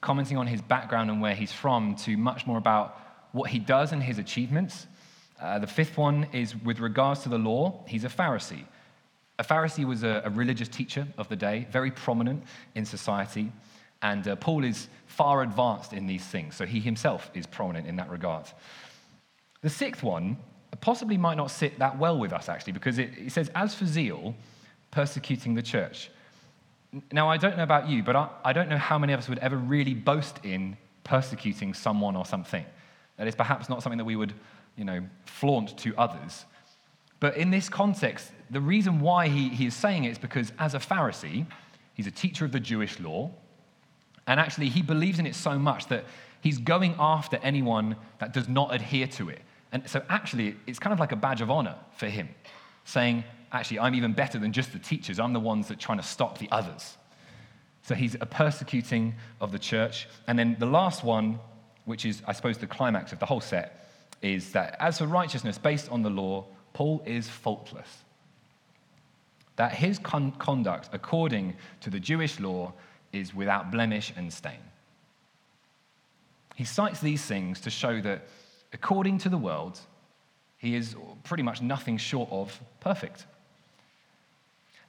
commenting 0.00 0.36
on 0.36 0.46
his 0.46 0.60
background 0.60 1.10
and 1.10 1.20
where 1.20 1.34
he's 1.34 1.52
from 1.52 1.96
to 1.96 2.16
much 2.16 2.46
more 2.46 2.58
about 2.58 3.00
what 3.32 3.50
he 3.50 3.58
does 3.58 3.92
and 3.92 4.02
his 4.02 4.18
achievements. 4.18 4.86
Uh, 5.40 5.58
the 5.58 5.66
fifth 5.66 5.96
one 5.96 6.26
is 6.32 6.56
with 6.56 6.80
regards 6.80 7.20
to 7.22 7.28
the 7.28 7.38
law, 7.38 7.84
he's 7.86 8.04
a 8.04 8.08
Pharisee. 8.08 8.64
A 9.38 9.44
Pharisee 9.44 9.84
was 9.84 10.02
a, 10.02 10.22
a 10.24 10.30
religious 10.30 10.68
teacher 10.68 11.06
of 11.16 11.28
the 11.28 11.36
day, 11.36 11.66
very 11.70 11.90
prominent 11.90 12.42
in 12.74 12.84
society, 12.84 13.52
and 14.02 14.26
uh, 14.26 14.36
Paul 14.36 14.64
is 14.64 14.88
far 15.06 15.42
advanced 15.42 15.92
in 15.92 16.06
these 16.06 16.24
things, 16.24 16.56
so 16.56 16.66
he 16.66 16.80
himself 16.80 17.30
is 17.34 17.46
prominent 17.46 17.86
in 17.86 17.96
that 17.96 18.10
regard. 18.10 18.46
The 19.60 19.70
sixth 19.70 20.02
one 20.02 20.36
possibly 20.80 21.16
might 21.16 21.36
not 21.36 21.50
sit 21.50 21.78
that 21.78 21.98
well 21.98 22.18
with 22.18 22.32
us, 22.32 22.48
actually, 22.48 22.72
because 22.72 22.98
it, 22.98 23.10
it 23.16 23.32
says, 23.32 23.50
As 23.54 23.74
for 23.74 23.86
zeal, 23.86 24.34
persecuting 24.90 25.54
the 25.54 25.62
church. 25.62 26.10
Now, 27.12 27.28
I 27.28 27.36
don't 27.36 27.56
know 27.56 27.62
about 27.62 27.88
you, 27.88 28.02
but 28.02 28.16
I, 28.16 28.28
I 28.44 28.52
don't 28.52 28.68
know 28.68 28.78
how 28.78 28.98
many 28.98 29.12
of 29.12 29.20
us 29.20 29.28
would 29.28 29.38
ever 29.38 29.56
really 29.56 29.94
boast 29.94 30.44
in 30.44 30.76
persecuting 31.04 31.74
someone 31.74 32.16
or 32.16 32.24
something. 32.24 32.64
That 33.16 33.26
is 33.26 33.34
perhaps 33.34 33.68
not 33.68 33.82
something 33.82 33.98
that 33.98 34.04
we 34.04 34.16
would, 34.16 34.32
you 34.76 34.84
know, 34.84 35.02
flaunt 35.26 35.76
to 35.78 35.94
others. 35.96 36.44
But 37.20 37.36
in 37.36 37.50
this 37.50 37.68
context, 37.68 38.30
the 38.50 38.60
reason 38.60 39.00
why 39.00 39.28
he, 39.28 39.48
he 39.48 39.66
is 39.66 39.74
saying 39.74 40.04
it 40.04 40.12
is 40.12 40.18
because 40.18 40.52
as 40.58 40.74
a 40.74 40.78
Pharisee, 40.78 41.46
he's 41.94 42.06
a 42.06 42.10
teacher 42.10 42.44
of 42.44 42.52
the 42.52 42.60
Jewish 42.60 43.00
law, 43.00 43.30
and 44.26 44.38
actually 44.38 44.68
he 44.68 44.82
believes 44.82 45.18
in 45.18 45.26
it 45.26 45.34
so 45.34 45.58
much 45.58 45.86
that 45.88 46.04
he's 46.40 46.58
going 46.58 46.94
after 46.98 47.38
anyone 47.42 47.96
that 48.18 48.32
does 48.32 48.48
not 48.48 48.74
adhere 48.74 49.06
to 49.08 49.28
it. 49.28 49.40
And 49.72 49.88
so 49.88 50.02
actually, 50.08 50.56
it's 50.66 50.78
kind 50.78 50.92
of 50.92 51.00
like 51.00 51.12
a 51.12 51.16
badge 51.16 51.40
of 51.40 51.50
honor 51.50 51.74
for 51.96 52.06
him, 52.06 52.28
saying, 52.84 53.24
actually, 53.52 53.80
I'm 53.80 53.94
even 53.94 54.12
better 54.12 54.38
than 54.38 54.52
just 54.52 54.72
the 54.72 54.78
teachers. 54.78 55.18
I'm 55.18 55.32
the 55.32 55.40
ones 55.40 55.68
that 55.68 55.74
are 55.74 55.80
trying 55.80 55.98
to 55.98 56.04
stop 56.04 56.38
the 56.38 56.48
others. 56.50 56.96
So 57.82 57.94
he's 57.94 58.14
a 58.20 58.26
persecuting 58.26 59.14
of 59.40 59.52
the 59.52 59.58
church. 59.58 60.08
And 60.26 60.38
then 60.38 60.56
the 60.58 60.66
last 60.66 61.04
one, 61.04 61.38
which 61.84 62.04
is, 62.04 62.22
I 62.26 62.32
suppose, 62.32 62.58
the 62.58 62.66
climax 62.66 63.12
of 63.12 63.18
the 63.18 63.26
whole 63.26 63.40
set, 63.40 63.88
is 64.20 64.52
that 64.52 64.76
as 64.80 64.98
for 64.98 65.06
righteousness 65.06 65.58
based 65.58 65.90
on 65.90 66.02
the 66.02 66.10
law, 66.10 66.44
Paul 66.72 67.02
is 67.06 67.28
faultless. 67.28 68.04
That 69.56 69.72
his 69.72 69.98
con- 69.98 70.32
conduct, 70.32 70.90
according 70.92 71.56
to 71.80 71.90
the 71.90 71.98
Jewish 71.98 72.38
law, 72.38 72.72
is 73.12 73.34
without 73.34 73.70
blemish 73.70 74.12
and 74.16 74.32
stain. 74.32 74.60
He 76.54 76.64
cites 76.64 77.00
these 77.00 77.24
things 77.24 77.60
to 77.62 77.70
show 77.70 78.00
that, 78.02 78.26
according 78.72 79.18
to 79.18 79.28
the 79.28 79.38
world, 79.38 79.80
he 80.58 80.74
is 80.74 80.96
pretty 81.22 81.42
much 81.42 81.62
nothing 81.62 81.96
short 81.96 82.28
of 82.30 82.60
perfect. 82.80 83.26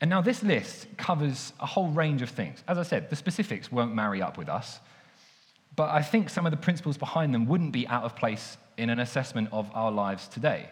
And 0.01 0.09
now 0.09 0.21
this 0.21 0.43
list 0.43 0.87
covers 0.97 1.53
a 1.59 1.65
whole 1.65 1.89
range 1.89 2.21
of 2.21 2.29
things. 2.29 2.63
As 2.67 2.77
I 2.77 2.83
said, 2.83 3.09
the 3.09 3.15
specifics 3.15 3.71
won't 3.71 3.93
marry 3.93 4.21
up 4.21 4.37
with 4.37 4.47
us, 4.47 4.79
but 5.75 5.89
I 5.89 6.01
think 6.01 6.29
some 6.29 6.45
of 6.45 6.51
the 6.51 6.57
principles 6.57 6.97
behind 6.97 7.33
them 7.33 7.45
wouldn't 7.45 7.71
be 7.71 7.87
out 7.87 8.03
of 8.03 8.15
place 8.15 8.57
in 8.77 8.89
an 8.89 8.99
assessment 8.99 9.49
of 9.51 9.69
our 9.73 9.91
lives 9.91 10.27
today. 10.27 10.69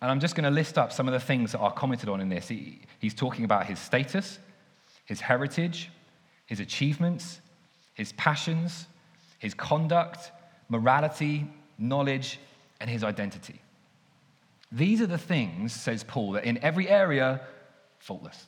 And 0.00 0.10
I'm 0.10 0.20
just 0.20 0.34
going 0.34 0.44
to 0.44 0.50
list 0.50 0.76
up 0.76 0.92
some 0.92 1.08
of 1.08 1.14
the 1.14 1.20
things 1.20 1.52
that 1.52 1.58
are 1.58 1.72
commented 1.72 2.08
on 2.08 2.20
in 2.20 2.28
this. 2.28 2.48
He, 2.48 2.80
he's 2.98 3.14
talking 3.14 3.44
about 3.44 3.66
his 3.66 3.78
status, 3.78 4.38
his 5.04 5.20
heritage, 5.20 5.90
his 6.46 6.60
achievements, 6.60 7.40
his 7.94 8.12
passions, 8.12 8.86
his 9.38 9.54
conduct, 9.54 10.30
morality, 10.68 11.46
knowledge, 11.78 12.38
and 12.80 12.90
his 12.90 13.04
identity. 13.04 13.60
These 14.70 15.00
are 15.00 15.06
the 15.06 15.18
things, 15.18 15.72
says 15.72 16.02
Paul, 16.02 16.32
that 16.32 16.44
in 16.44 16.58
every 16.58 16.88
area 16.88 17.40
faultless. 18.04 18.46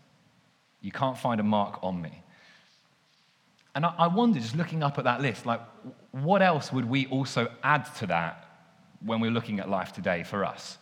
You 0.83 0.93
can't 0.93 1.17
find 1.17 1.41
a 1.41 1.43
mark 1.43 1.79
on 1.83 2.01
me. 2.01 2.23
And 3.75 3.87
I, 3.87 3.95
I 3.99 4.07
wonder, 4.07 4.39
just 4.39 4.55
looking 4.55 4.83
up 4.83 4.99
at 4.99 5.05
that 5.05 5.23
list, 5.23 5.47
like, 5.47 5.61
what 6.13 6.43
else 6.43 6.73
would 6.73 6.85
we 6.85 7.07
also 7.07 7.49
add 7.63 7.87
to 7.97 8.07
that 8.09 8.45
when 9.05 9.21
we're 9.21 9.31
looking 9.31 9.59
at 9.59 9.69
life 9.69 9.93
today 9.93 10.23
for 10.23 10.45
us? 10.45 10.79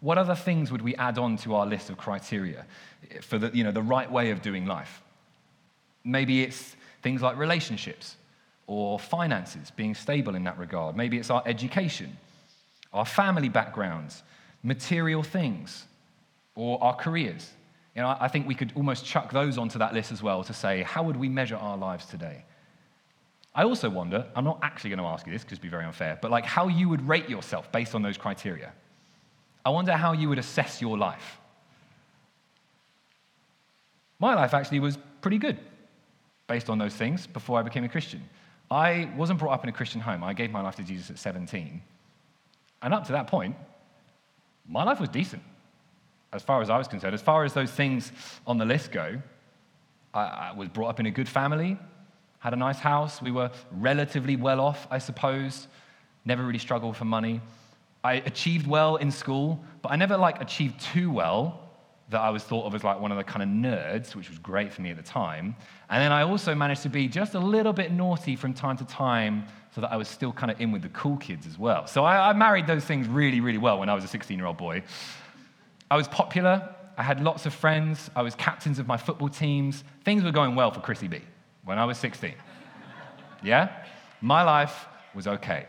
What 0.00 0.16
other 0.16 0.34
things 0.34 0.72
would 0.72 0.80
we 0.80 0.94
add 0.96 1.18
on 1.18 1.36
to 1.38 1.54
our 1.54 1.66
list 1.66 1.90
of 1.90 1.98
criteria 1.98 2.64
for 3.20 3.38
the, 3.38 3.50
you 3.52 3.62
know, 3.62 3.72
the 3.72 3.82
right 3.82 4.10
way 4.10 4.30
of 4.30 4.40
doing 4.40 4.64
life? 4.64 5.02
Maybe 6.02 6.42
it's 6.42 6.76
things 7.02 7.20
like 7.20 7.36
relationships 7.36 8.16
or 8.66 8.98
finances, 8.98 9.70
being 9.70 9.94
stable 9.94 10.34
in 10.34 10.44
that 10.44 10.58
regard. 10.58 10.96
Maybe 10.96 11.18
it's 11.18 11.30
our 11.30 11.42
education, 11.44 12.16
our 12.92 13.04
family 13.04 13.48
backgrounds, 13.48 14.22
material 14.62 15.22
things, 15.22 15.84
or 16.54 16.82
our 16.82 16.94
careers. 16.94 17.50
You 17.98 18.04
know, 18.04 18.16
I 18.20 18.28
think 18.28 18.46
we 18.46 18.54
could 18.54 18.72
almost 18.76 19.04
chuck 19.04 19.32
those 19.32 19.58
onto 19.58 19.80
that 19.80 19.92
list 19.92 20.12
as 20.12 20.22
well 20.22 20.44
to 20.44 20.54
say, 20.54 20.84
how 20.84 21.02
would 21.02 21.16
we 21.16 21.28
measure 21.28 21.56
our 21.56 21.76
lives 21.76 22.06
today? 22.06 22.44
I 23.52 23.64
also 23.64 23.90
wonder, 23.90 24.24
I'm 24.36 24.44
not 24.44 24.60
actually 24.62 24.90
going 24.90 25.00
to 25.00 25.06
ask 25.06 25.26
you 25.26 25.32
this 25.32 25.42
because 25.42 25.54
it'd 25.54 25.62
be 25.62 25.68
very 25.68 25.84
unfair, 25.84 26.16
but 26.22 26.30
like 26.30 26.44
how 26.44 26.68
you 26.68 26.88
would 26.88 27.08
rate 27.08 27.28
yourself 27.28 27.72
based 27.72 27.96
on 27.96 28.02
those 28.02 28.16
criteria. 28.16 28.72
I 29.66 29.70
wonder 29.70 29.94
how 29.94 30.12
you 30.12 30.28
would 30.28 30.38
assess 30.38 30.80
your 30.80 30.96
life. 30.96 31.40
My 34.20 34.32
life 34.32 34.54
actually 34.54 34.78
was 34.78 34.96
pretty 35.20 35.38
good 35.38 35.58
based 36.46 36.70
on 36.70 36.78
those 36.78 36.94
things 36.94 37.26
before 37.26 37.58
I 37.58 37.62
became 37.62 37.82
a 37.82 37.88
Christian. 37.88 38.22
I 38.70 39.10
wasn't 39.16 39.40
brought 39.40 39.54
up 39.54 39.64
in 39.64 39.70
a 39.70 39.72
Christian 39.72 40.00
home. 40.00 40.22
I 40.22 40.34
gave 40.34 40.52
my 40.52 40.60
life 40.60 40.76
to 40.76 40.84
Jesus 40.84 41.10
at 41.10 41.18
17. 41.18 41.82
And 42.80 42.94
up 42.94 43.06
to 43.06 43.12
that 43.14 43.26
point, 43.26 43.56
my 44.68 44.84
life 44.84 45.00
was 45.00 45.08
decent 45.08 45.42
as 46.32 46.42
far 46.42 46.60
as 46.62 46.70
I 46.70 46.78
was 46.78 46.88
concerned. 46.88 47.14
As 47.14 47.22
far 47.22 47.44
as 47.44 47.52
those 47.52 47.70
things 47.70 48.12
on 48.46 48.58
the 48.58 48.64
list 48.64 48.92
go, 48.92 49.20
I, 50.14 50.20
I, 50.20 50.52
was 50.52 50.68
brought 50.68 50.88
up 50.88 51.00
in 51.00 51.06
a 51.06 51.10
good 51.10 51.28
family, 51.28 51.78
had 52.38 52.52
a 52.52 52.56
nice 52.56 52.78
house. 52.78 53.22
We 53.22 53.30
were 53.30 53.50
relatively 53.72 54.36
well 54.36 54.60
off, 54.60 54.86
I 54.90 54.98
suppose. 54.98 55.68
Never 56.24 56.44
really 56.44 56.58
struggled 56.58 56.96
for 56.96 57.04
money. 57.04 57.40
I 58.04 58.14
achieved 58.14 58.66
well 58.66 58.96
in 58.96 59.10
school, 59.10 59.62
but 59.82 59.90
I 59.90 59.96
never 59.96 60.16
like 60.16 60.40
achieved 60.40 60.80
too 60.80 61.10
well 61.10 61.68
that 62.10 62.20
I 62.20 62.30
was 62.30 62.42
thought 62.42 62.64
of 62.64 62.74
as 62.74 62.84
like 62.84 63.00
one 63.00 63.12
of 63.12 63.18
the 63.18 63.24
kind 63.24 63.42
of 63.42 63.48
nerds, 63.48 64.14
which 64.14 64.30
was 64.30 64.38
great 64.38 64.72
for 64.72 64.80
me 64.80 64.90
at 64.90 64.96
the 64.96 65.02
time. 65.02 65.54
And 65.90 66.02
then 66.02 66.10
I 66.10 66.22
also 66.22 66.54
managed 66.54 66.82
to 66.82 66.88
be 66.88 67.06
just 67.06 67.34
a 67.34 67.38
little 67.38 67.72
bit 67.72 67.92
naughty 67.92 68.34
from 68.34 68.54
time 68.54 68.78
to 68.78 68.84
time 68.86 69.44
so 69.74 69.82
that 69.82 69.92
I 69.92 69.96
was 69.96 70.08
still 70.08 70.32
kind 70.32 70.50
of 70.50 70.60
in 70.60 70.72
with 70.72 70.82
the 70.82 70.88
cool 70.90 71.18
kids 71.18 71.46
as 71.46 71.58
well. 71.58 71.86
So 71.86 72.04
I, 72.04 72.30
I 72.30 72.32
married 72.32 72.66
those 72.66 72.84
things 72.84 73.06
really, 73.08 73.40
really 73.40 73.58
well 73.58 73.78
when 73.78 73.90
I 73.90 73.94
was 73.94 74.04
a 74.04 74.08
16 74.08 74.38
year 74.38 74.46
old 74.46 74.56
boy. 74.56 74.82
I 75.90 75.96
was 75.96 76.08
popular. 76.08 76.74
I 76.96 77.02
had 77.02 77.22
lots 77.22 77.46
of 77.46 77.54
friends. 77.54 78.10
I 78.16 78.22
was 78.22 78.34
captains 78.34 78.78
of 78.78 78.86
my 78.86 78.96
football 78.96 79.28
teams. 79.28 79.84
Things 80.04 80.24
were 80.24 80.32
going 80.32 80.54
well 80.54 80.70
for 80.70 80.80
Chrissy 80.80 81.08
B 81.08 81.20
when 81.64 81.78
I 81.78 81.84
was 81.84 81.98
16. 81.98 82.34
yeah? 83.42 83.70
My 84.20 84.42
life 84.42 84.86
was 85.14 85.26
okay. 85.26 85.66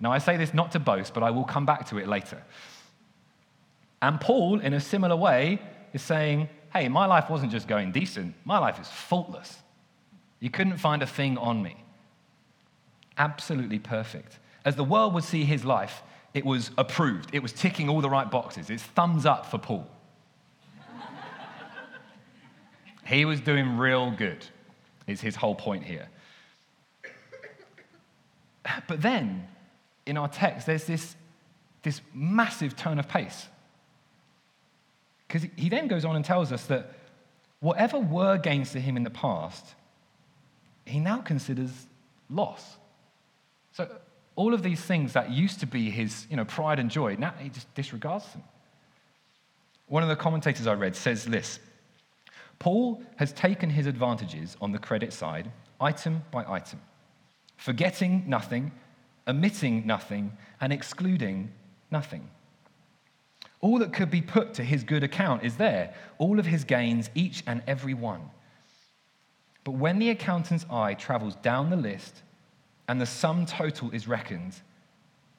Now, 0.00 0.12
I 0.12 0.18
say 0.18 0.36
this 0.36 0.54
not 0.54 0.72
to 0.72 0.78
boast, 0.78 1.12
but 1.12 1.22
I 1.22 1.30
will 1.30 1.44
come 1.44 1.66
back 1.66 1.88
to 1.88 1.98
it 1.98 2.06
later. 2.06 2.42
And 4.00 4.20
Paul, 4.20 4.60
in 4.60 4.74
a 4.74 4.80
similar 4.80 5.16
way, 5.16 5.60
is 5.92 6.02
saying, 6.02 6.48
hey, 6.72 6.88
my 6.88 7.06
life 7.06 7.28
wasn't 7.28 7.50
just 7.50 7.66
going 7.66 7.90
decent, 7.90 8.34
my 8.44 8.58
life 8.58 8.80
is 8.80 8.86
faultless. 8.88 9.56
You 10.40 10.50
couldn't 10.50 10.76
find 10.76 11.02
a 11.02 11.06
thing 11.06 11.36
on 11.38 11.62
me. 11.62 11.76
Absolutely 13.16 13.80
perfect. 13.80 14.38
As 14.64 14.76
the 14.76 14.84
world 14.84 15.14
would 15.14 15.24
see 15.24 15.44
his 15.44 15.64
life, 15.64 16.02
it 16.38 16.46
was 16.46 16.70
approved. 16.78 17.34
It 17.34 17.42
was 17.42 17.52
ticking 17.52 17.88
all 17.88 18.00
the 18.00 18.08
right 18.08 18.30
boxes. 18.30 18.70
It's 18.70 18.82
thumbs 18.82 19.26
up 19.26 19.46
for 19.46 19.58
Paul. 19.58 19.90
he 23.04 23.24
was 23.24 23.40
doing 23.40 23.76
real 23.76 24.12
good, 24.12 24.46
is 25.08 25.20
his 25.20 25.34
whole 25.34 25.56
point 25.56 25.82
here. 25.82 26.08
But 28.86 29.02
then, 29.02 29.48
in 30.06 30.16
our 30.16 30.28
text, 30.28 30.66
there's 30.66 30.84
this, 30.84 31.16
this 31.82 32.00
massive 32.14 32.76
turn 32.76 33.00
of 33.00 33.08
pace. 33.08 33.48
Because 35.26 35.48
he 35.56 35.68
then 35.68 35.88
goes 35.88 36.04
on 36.04 36.14
and 36.14 36.24
tells 36.24 36.52
us 36.52 36.66
that 36.66 36.92
whatever 37.58 37.98
were 37.98 38.38
gains 38.38 38.70
to 38.72 38.80
him 38.80 38.96
in 38.96 39.02
the 39.02 39.10
past, 39.10 39.74
he 40.84 41.00
now 41.00 41.18
considers 41.18 41.88
loss. 42.30 42.76
All 44.38 44.54
of 44.54 44.62
these 44.62 44.80
things 44.80 45.14
that 45.14 45.32
used 45.32 45.58
to 45.60 45.66
be 45.66 45.90
his 45.90 46.28
you 46.30 46.36
know, 46.36 46.44
pride 46.44 46.78
and 46.78 46.88
joy, 46.88 47.16
now 47.18 47.34
he 47.40 47.48
just 47.48 47.74
disregards 47.74 48.24
them. 48.30 48.44
One 49.88 50.04
of 50.04 50.08
the 50.08 50.14
commentators 50.14 50.68
I 50.68 50.74
read 50.74 50.94
says 50.94 51.24
this 51.24 51.58
Paul 52.60 53.02
has 53.16 53.32
taken 53.32 53.68
his 53.68 53.86
advantages 53.86 54.56
on 54.60 54.70
the 54.70 54.78
credit 54.78 55.12
side, 55.12 55.50
item 55.80 56.22
by 56.30 56.44
item, 56.48 56.80
forgetting 57.56 58.22
nothing, 58.28 58.70
omitting 59.26 59.84
nothing, 59.84 60.36
and 60.60 60.72
excluding 60.72 61.50
nothing. 61.90 62.30
All 63.60 63.80
that 63.80 63.92
could 63.92 64.08
be 64.08 64.22
put 64.22 64.54
to 64.54 64.62
his 64.62 64.84
good 64.84 65.02
account 65.02 65.42
is 65.42 65.56
there, 65.56 65.96
all 66.18 66.38
of 66.38 66.46
his 66.46 66.62
gains, 66.62 67.10
each 67.16 67.42
and 67.48 67.60
every 67.66 67.94
one. 67.94 68.30
But 69.64 69.72
when 69.72 69.98
the 69.98 70.10
accountant's 70.10 70.64
eye 70.70 70.94
travels 70.94 71.34
down 71.34 71.70
the 71.70 71.76
list 71.76 72.22
and 72.88 73.00
the 73.00 73.06
sum 73.06 73.44
total 73.46 73.90
is 73.90 74.08
reckoned, 74.08 74.54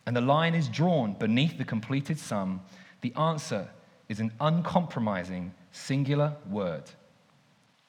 and 0.06 0.16
the 0.16 0.22
line 0.22 0.54
is 0.56 0.70
drawn 0.70 1.14
beneath 1.14 1.58
the 1.58 1.66
completed 1.66 2.20
sum, 2.20 2.62
the 3.02 3.14
answer 3.16 3.68
is 4.08 4.20
an 4.20 4.32
uncompromising 4.40 5.54
singular 5.72 6.36
word 6.50 6.84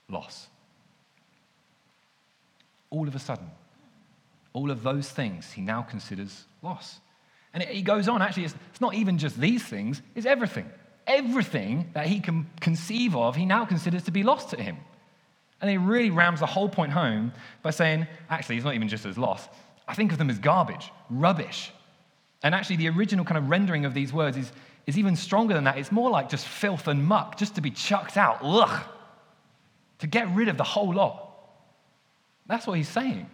loss. 0.08 0.48
All 2.90 3.06
of 3.06 3.14
a 3.14 3.18
sudden, 3.18 3.50
all 4.52 4.70
of 4.70 4.82
those 4.82 5.08
things 5.08 5.52
he 5.52 5.60
now 5.62 5.82
considers 5.82 6.44
loss. 6.62 7.00
And 7.52 7.62
he 7.62 7.82
goes 7.82 8.08
on, 8.08 8.22
actually, 8.22 8.44
it's, 8.44 8.54
it's 8.70 8.80
not 8.80 8.94
even 8.94 9.18
just 9.18 9.38
these 9.38 9.62
things, 9.62 10.02
it's 10.14 10.26
everything. 10.26 10.70
Everything 11.06 11.90
that 11.94 12.06
he 12.06 12.20
can 12.20 12.48
conceive 12.60 13.16
of, 13.16 13.36
he 13.36 13.44
now 13.44 13.64
considers 13.64 14.04
to 14.04 14.10
be 14.10 14.22
lost 14.22 14.50
to 14.50 14.56
him. 14.56 14.76
And 15.60 15.70
he 15.70 15.76
really 15.76 16.10
rams 16.10 16.40
the 16.40 16.46
whole 16.46 16.68
point 16.68 16.92
home 16.92 17.32
by 17.62 17.70
saying, 17.70 18.06
actually, 18.30 18.56
it's 18.56 18.64
not 18.64 18.74
even 18.74 18.88
just 18.88 19.04
as 19.04 19.18
loss. 19.18 19.48
I 19.86 19.94
think 19.94 20.12
of 20.12 20.18
them 20.18 20.30
as 20.30 20.38
garbage, 20.38 20.90
rubbish. 21.10 21.72
And 22.42 22.54
actually, 22.54 22.76
the 22.76 22.88
original 22.88 23.24
kind 23.24 23.36
of 23.36 23.50
rendering 23.50 23.84
of 23.84 23.92
these 23.92 24.12
words 24.12 24.36
is, 24.36 24.52
is 24.86 24.96
even 24.98 25.16
stronger 25.16 25.52
than 25.52 25.64
that. 25.64 25.76
It's 25.76 25.92
more 25.92 26.08
like 26.10 26.30
just 26.30 26.46
filth 26.46 26.88
and 26.88 27.04
muck, 27.04 27.36
just 27.36 27.56
to 27.56 27.60
be 27.60 27.70
chucked 27.70 28.16
out. 28.16 28.38
Ugh. 28.42 28.84
To 29.98 30.06
get 30.06 30.30
rid 30.34 30.48
of 30.48 30.56
the 30.56 30.64
whole 30.64 30.94
lot. 30.94 31.26
That's 32.46 32.66
what 32.66 32.78
he's 32.78 32.88
saying. 32.88 33.28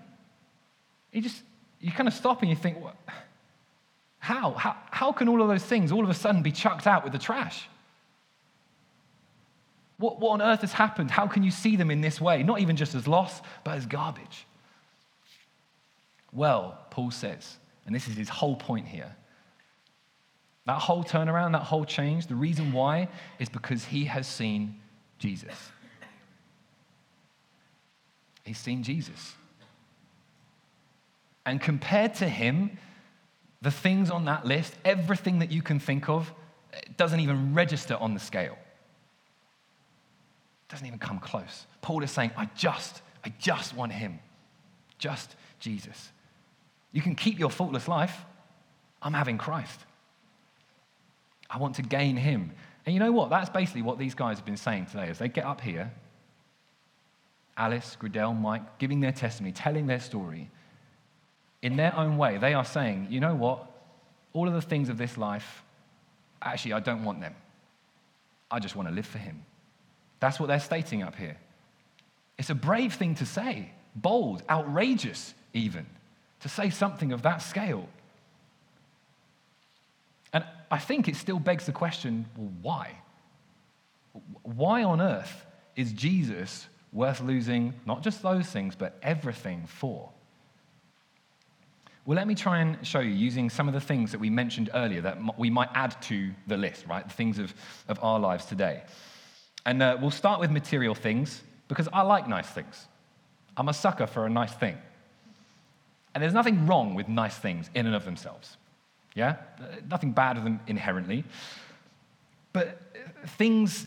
He 1.13 1.21
just, 1.21 1.43
you 1.81 1.93
kind 1.93 2.09
of 2.09 2.15
stop 2.15 2.41
and 2.41 2.51
you 2.51 2.57
think, 2.57 2.83
what? 2.83 2.97
How? 4.19 4.51
How, 4.53 4.77
how 4.91 5.13
can 5.13 5.29
all 5.29 5.41
of 5.41 5.49
those 5.49 5.63
things 5.63 5.93
all 5.93 6.03
of 6.03 6.11
a 6.11 6.15
sudden 6.15 6.43
be 6.43 6.51
chucked 6.51 6.89
out 6.89 7.05
with 7.05 7.13
the 7.13 7.19
trash? 7.19 7.69
What, 9.99 10.21
what 10.21 10.33
on 10.33 10.43
earth 10.43 10.61
has 10.61 10.73
happened? 10.73 11.11
How 11.11 11.27
can 11.27 11.43
you 11.43 11.51
see 11.51 11.77
them 11.77 11.91
in 11.91 12.01
this 12.01 12.21
way? 12.21 12.43
Not 12.43 12.61
even 12.61 12.77
just 12.77 12.95
as 12.95 13.09
loss, 13.09 13.41
but 13.65 13.77
as 13.77 13.87
garbage. 13.87 14.47
Well, 16.33 16.79
Paul 16.91 17.11
says, 17.11 17.57
and 17.87 17.95
this 17.95 18.09
is 18.09 18.17
his 18.17 18.29
whole 18.29 18.57
point 18.57 18.87
here 18.87 19.17
that 20.67 20.81
whole 20.81 21.05
turnaround, 21.05 21.53
that 21.53 21.63
whole 21.63 21.85
change, 21.85 22.27
the 22.27 22.35
reason 22.35 22.73
why 22.73 23.09
is 23.39 23.49
because 23.49 23.85
he 23.85 24.05
has 24.05 24.27
seen 24.27 24.75
Jesus. 25.19 25.71
He's 28.45 28.59
seen 28.59 28.83
Jesus. 28.83 29.35
And 31.47 31.61
compared 31.61 32.15
to 32.15 32.29
him, 32.29 32.79
the 33.63 33.71
things 33.71 34.11
on 34.11 34.25
that 34.25 34.45
list, 34.45 34.75
everything 34.85 35.39
that 35.39 35.53
you 35.53 35.63
can 35.63 35.79
think 35.79 36.09
of, 36.09 36.33
doesn't 36.97 37.21
even 37.21 37.55
register 37.55 37.97
on 37.97 38.15
the 38.15 38.21
scale. 38.21 38.59
Doesn't 40.69 40.87
even 40.87 40.99
come 40.99 41.19
close. 41.19 41.67
Paul 41.83 42.03
is 42.03 42.11
saying, 42.11 42.33
I 42.37 42.49
just, 42.57 43.03
I 43.25 43.33
just 43.39 43.75
want 43.75 43.93
him. 43.93 44.19
Just 44.99 45.37
Jesus. 45.61 46.11
You 46.93 47.03
can 47.03 47.15
keep 47.15 47.39
your 47.39 47.51
faultless 47.51 47.89
life. 47.89 48.25
I'm 49.03 49.13
having 49.13 49.39
Christ. 49.39 49.81
I 51.49 51.59
want 51.59 51.77
to 51.77 51.83
gain 51.83 52.17
him. 52.17 52.53
And 52.85 52.95
you 52.95 53.01
know 53.01 53.13
what? 53.13 53.31
That's 53.31 53.51
basically 53.51 53.83
what 53.83 53.99
these 53.99 54.15
guys 54.15 54.39
have 54.39 54.47
been 54.47 54.57
saying 54.57 54.87
today 54.87 55.09
as 55.09 55.19
they 55.19 55.29
get 55.29 55.45
up 55.45 55.61
here. 55.61 55.93
Alice, 57.57 57.97
Gradell, 58.01 58.39
Mike, 58.39 58.79
giving 58.79 59.01
their 59.01 59.13
testimony, 59.13 59.53
telling 59.53 59.87
their 59.87 60.01
story 60.01 60.51
in 61.63 61.77
their 61.77 61.97
own 61.97 62.17
way, 62.17 62.39
they 62.39 62.55
are 62.55 62.65
saying, 62.65 63.09
you 63.11 63.19
know 63.21 63.35
what? 63.35 63.67
All 64.33 64.47
of 64.47 64.55
the 64.55 64.63
things 64.63 64.89
of 64.89 64.99
this 64.99 65.17
life, 65.17 65.65
actually, 66.41 66.75
I 66.75 66.81
don't 66.81 67.05
want 67.05 67.21
them. 67.21 67.35
I 68.51 68.61
just 68.61 68.77
want 68.77 68.89
to 68.89 68.95
live 68.95 69.07
for 69.07 69.19
Him. 69.19 69.45
That's 70.27 70.41
what 70.41 70.47
they're 70.49 70.59
stating 70.59 71.05
up 71.05 71.15
here. 71.15 71.37
It's 72.37 72.51
a 72.51 72.55
brave 72.57 72.95
thing 72.95 73.15
to 73.15 73.25
say, 73.25 73.71
bold, 73.95 74.43
outrageous, 74.51 75.35
even, 75.55 75.87
to 76.41 76.49
say 76.49 76.69
something 76.69 77.13
of 77.13 77.23
that 77.23 77.43
scale. 77.43 77.89
And 80.33 80.43
I 80.69 80.79
think 80.79 81.07
it 81.07 81.15
still 81.15 81.39
begs 81.39 81.67
the 81.67 81.71
question 81.71 82.27
well, 82.37 82.51
why? 82.61 82.97
Why 84.43 84.83
on 84.83 85.01
earth 85.01 85.47
is 85.77 85.93
Jesus 85.93 86.67
worth 86.93 87.21
losing 87.21 87.73
not 87.87 88.03
just 88.03 88.21
those 88.21 88.49
things, 88.49 88.75
but 88.75 88.99
everything 89.05 89.63
for? 89.69 90.11
Well, 92.05 92.17
let 92.17 92.27
me 92.27 92.35
try 92.35 92.63
and 92.63 92.85
show 92.85 92.99
you 92.99 93.13
using 93.13 93.49
some 93.49 93.69
of 93.69 93.75
the 93.75 93.81
things 93.81 94.11
that 94.11 94.19
we 94.19 94.31
mentioned 94.31 94.71
earlier 94.75 95.03
that 95.03 95.39
we 95.39 95.51
might 95.51 95.69
add 95.73 96.03
to 96.03 96.33
the 96.49 96.57
list, 96.57 96.85
right? 96.89 97.07
The 97.07 97.15
things 97.15 97.39
of, 97.39 97.55
of 97.87 98.03
our 98.03 98.19
lives 98.19 98.47
today. 98.47 98.83
And 99.67 99.83
uh, 99.83 99.99
we'll 100.01 100.13
start 100.13 100.41
with 100.41 100.51
material 100.51 100.95
things 100.95 101.43
because 101.69 101.89
I 101.93 102.03
like 102.03 102.29
nice 102.29 102.47
things. 102.47 102.87
I'm 103.57 103.69
a 103.69 103.75
sucker 103.75 104.07
for 104.07 104.25
a 104.25 104.31
nice 104.31 104.53
thing. 104.53 104.79
And 106.15 106.23
there's 106.23 106.33
nothing 106.33 106.67
wrong 106.67 106.95
with 106.95 107.09
nice 107.09 107.37
things 107.37 107.69
in 107.75 107.85
and 107.85 107.95
of 107.95 108.05
themselves. 108.05 108.57
Yeah? 109.15 109.37
Nothing 109.91 110.13
bad 110.13 110.37
with 110.37 110.45
them 110.45 110.61
inherently. 110.69 111.25
But 112.53 112.81
uh, 112.95 113.27
things 113.27 113.87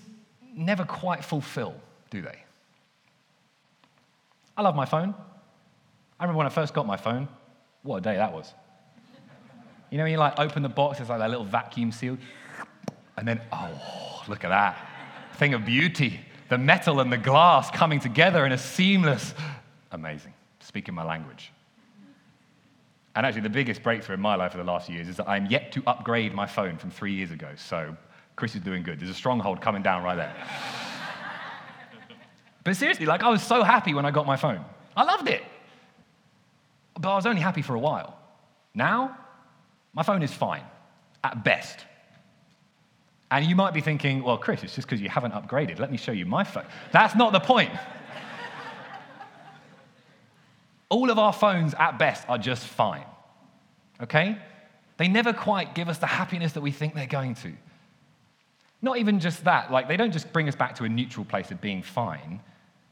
never 0.54 0.84
quite 0.84 1.24
fulfill, 1.24 1.76
do 2.12 2.22
they? 2.22 2.44
I 4.58 4.62
love 4.62 4.76
my 4.76 4.86
phone. 4.86 5.16
I 6.20 6.24
remember 6.26 6.40
when 6.40 6.48
I 6.48 6.50
first 6.50 6.74
got 6.74 6.86
my 6.86 6.98
phone, 6.98 7.30
what 7.84 7.98
a 7.98 8.02
day 8.02 8.18
that 8.18 8.34
was. 8.34 8.54
You 9.90 9.98
know, 9.98 10.04
when 10.04 10.12
you 10.12 10.20
like 10.20 10.38
open 10.38 10.62
the 10.62 10.70
box, 10.70 11.00
it's 11.00 11.10
like 11.10 11.20
that 11.20 11.30
little 11.30 11.46
vacuum 11.46 11.94
seal, 11.94 12.18
and 13.16 13.26
then, 13.26 13.42
oh, 13.52 14.24
look 14.28 14.44
at 14.44 14.50
that. 14.50 14.89
Thing 15.40 15.54
of 15.54 15.64
beauty. 15.64 16.20
The 16.50 16.58
metal 16.58 17.00
and 17.00 17.10
the 17.10 17.18
glass 17.18 17.72
coming 17.72 18.02
together 18.02 18.46
in 18.46 18.52
a 18.52 18.58
seamless, 18.58 19.34
amazing, 19.94 20.34
speaking 20.60 20.94
my 20.94 21.06
language. 21.06 21.54
And 23.16 23.26
actually, 23.26 23.44
the 23.44 23.50
biggest 23.50 23.82
breakthrough 23.82 24.16
in 24.16 24.22
my 24.22 24.36
life 24.36 24.52
for 24.52 24.58
the 24.58 24.66
last 24.66 24.88
few 24.88 24.96
years 24.96 25.08
is 25.08 25.16
that 25.16 25.30
I'm 25.30 25.46
yet 25.46 25.72
to 25.72 25.84
upgrade 25.88 26.34
my 26.34 26.46
phone 26.46 26.78
from 26.78 26.92
three 26.92 27.14
years 27.14 27.32
ago. 27.32 27.52
So 27.56 27.96
Chris 28.36 28.54
is 28.54 28.62
doing 28.62 28.84
good. 28.84 29.00
There's 29.00 29.12
a 29.12 29.14
stronghold 29.14 29.62
coming 29.62 29.82
down 29.82 30.04
right 30.04 30.16
there. 30.16 30.36
but 32.66 32.76
seriously, 32.76 33.06
like 33.06 33.24
I 33.24 33.30
was 33.30 33.42
so 33.42 33.64
happy 33.64 33.94
when 33.94 34.06
I 34.06 34.12
got 34.12 34.26
my 34.26 34.36
phone. 34.36 34.66
I 34.98 35.04
loved 35.04 35.30
it. 35.30 35.44
But 37.00 37.14
I 37.14 37.16
was 37.16 37.26
only 37.26 37.42
happy 37.42 37.62
for 37.62 37.76
a 37.76 37.80
while. 37.80 38.20
Now, 38.76 39.18
my 39.94 40.04
phone 40.04 40.22
is 40.22 40.34
fine, 40.34 40.64
at 41.24 41.46
best. 41.46 41.86
And 43.32 43.46
you 43.46 43.56
might 43.56 43.74
be 43.74 43.82
thinking, 43.82 44.24
well, 44.24 44.38
Chris, 44.38 44.64
it's 44.64 44.76
just 44.76 44.88
because 44.88 45.02
you 45.02 45.10
haven't 45.10 45.34
upgraded. 45.34 45.80
Let 45.80 45.92
me 45.92 45.98
show 45.98 46.12
you 46.12 46.26
my 46.26 46.44
phone. 46.44 46.66
That's 46.92 47.16
not 47.16 47.32
the 47.32 47.40
point. 47.40 47.72
All 50.90 51.12
of 51.12 51.20
our 51.20 51.34
phones, 51.34 51.76
at 51.76 52.00
best, 52.00 52.28
are 52.28 52.40
just 52.40 52.66
fine. 52.66 53.06
Okay? 54.02 54.38
They 54.98 55.08
never 55.08 55.32
quite 55.32 55.76
give 55.76 55.90
us 55.90 56.00
the 56.00 56.08
happiness 56.08 56.54
that 56.54 56.62
we 56.62 56.72
think 56.72 56.96
they're 56.96 57.06
going 57.06 57.36
to. 57.36 57.54
Not 58.82 58.98
even 58.98 59.20
just 59.20 59.44
that, 59.44 59.72
like, 59.72 59.88
they 59.88 59.98
don't 59.98 60.12
just 60.12 60.34
bring 60.34 60.48
us 60.48 60.56
back 60.56 60.76
to 60.76 60.86
a 60.86 60.90
neutral 60.90 61.26
place 61.26 61.52
of 61.52 61.62
being 61.62 61.84
fine. 61.84 62.40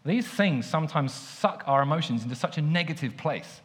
These 0.06 0.28
things 0.28 0.66
sometimes 0.66 1.14
suck 1.14 1.64
our 1.66 1.82
emotions 1.82 2.24
into 2.24 2.36
such 2.36 2.58
a 2.58 2.62
negative 2.62 3.18
place. 3.18 3.62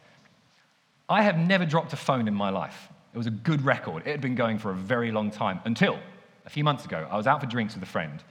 I 1.07 1.21
have 1.21 1.37
never 1.37 1.65
dropped 1.65 1.93
a 1.93 1.97
phone 1.97 2.27
in 2.27 2.33
my 2.33 2.49
life. 2.49 2.89
It 3.13 3.17
was 3.17 3.27
a 3.27 3.31
good 3.31 3.63
record. 3.63 4.07
It 4.07 4.11
had 4.11 4.21
been 4.21 4.35
going 4.35 4.57
for 4.57 4.71
a 4.71 4.75
very 4.75 5.11
long 5.11 5.29
time 5.29 5.59
until 5.65 5.99
a 6.45 6.49
few 6.49 6.63
months 6.63 6.85
ago. 6.85 7.07
I 7.09 7.17
was 7.17 7.27
out 7.27 7.39
for 7.39 7.47
drinks 7.47 7.73
with 7.73 7.83
a 7.83 7.87
friend, 7.87 8.23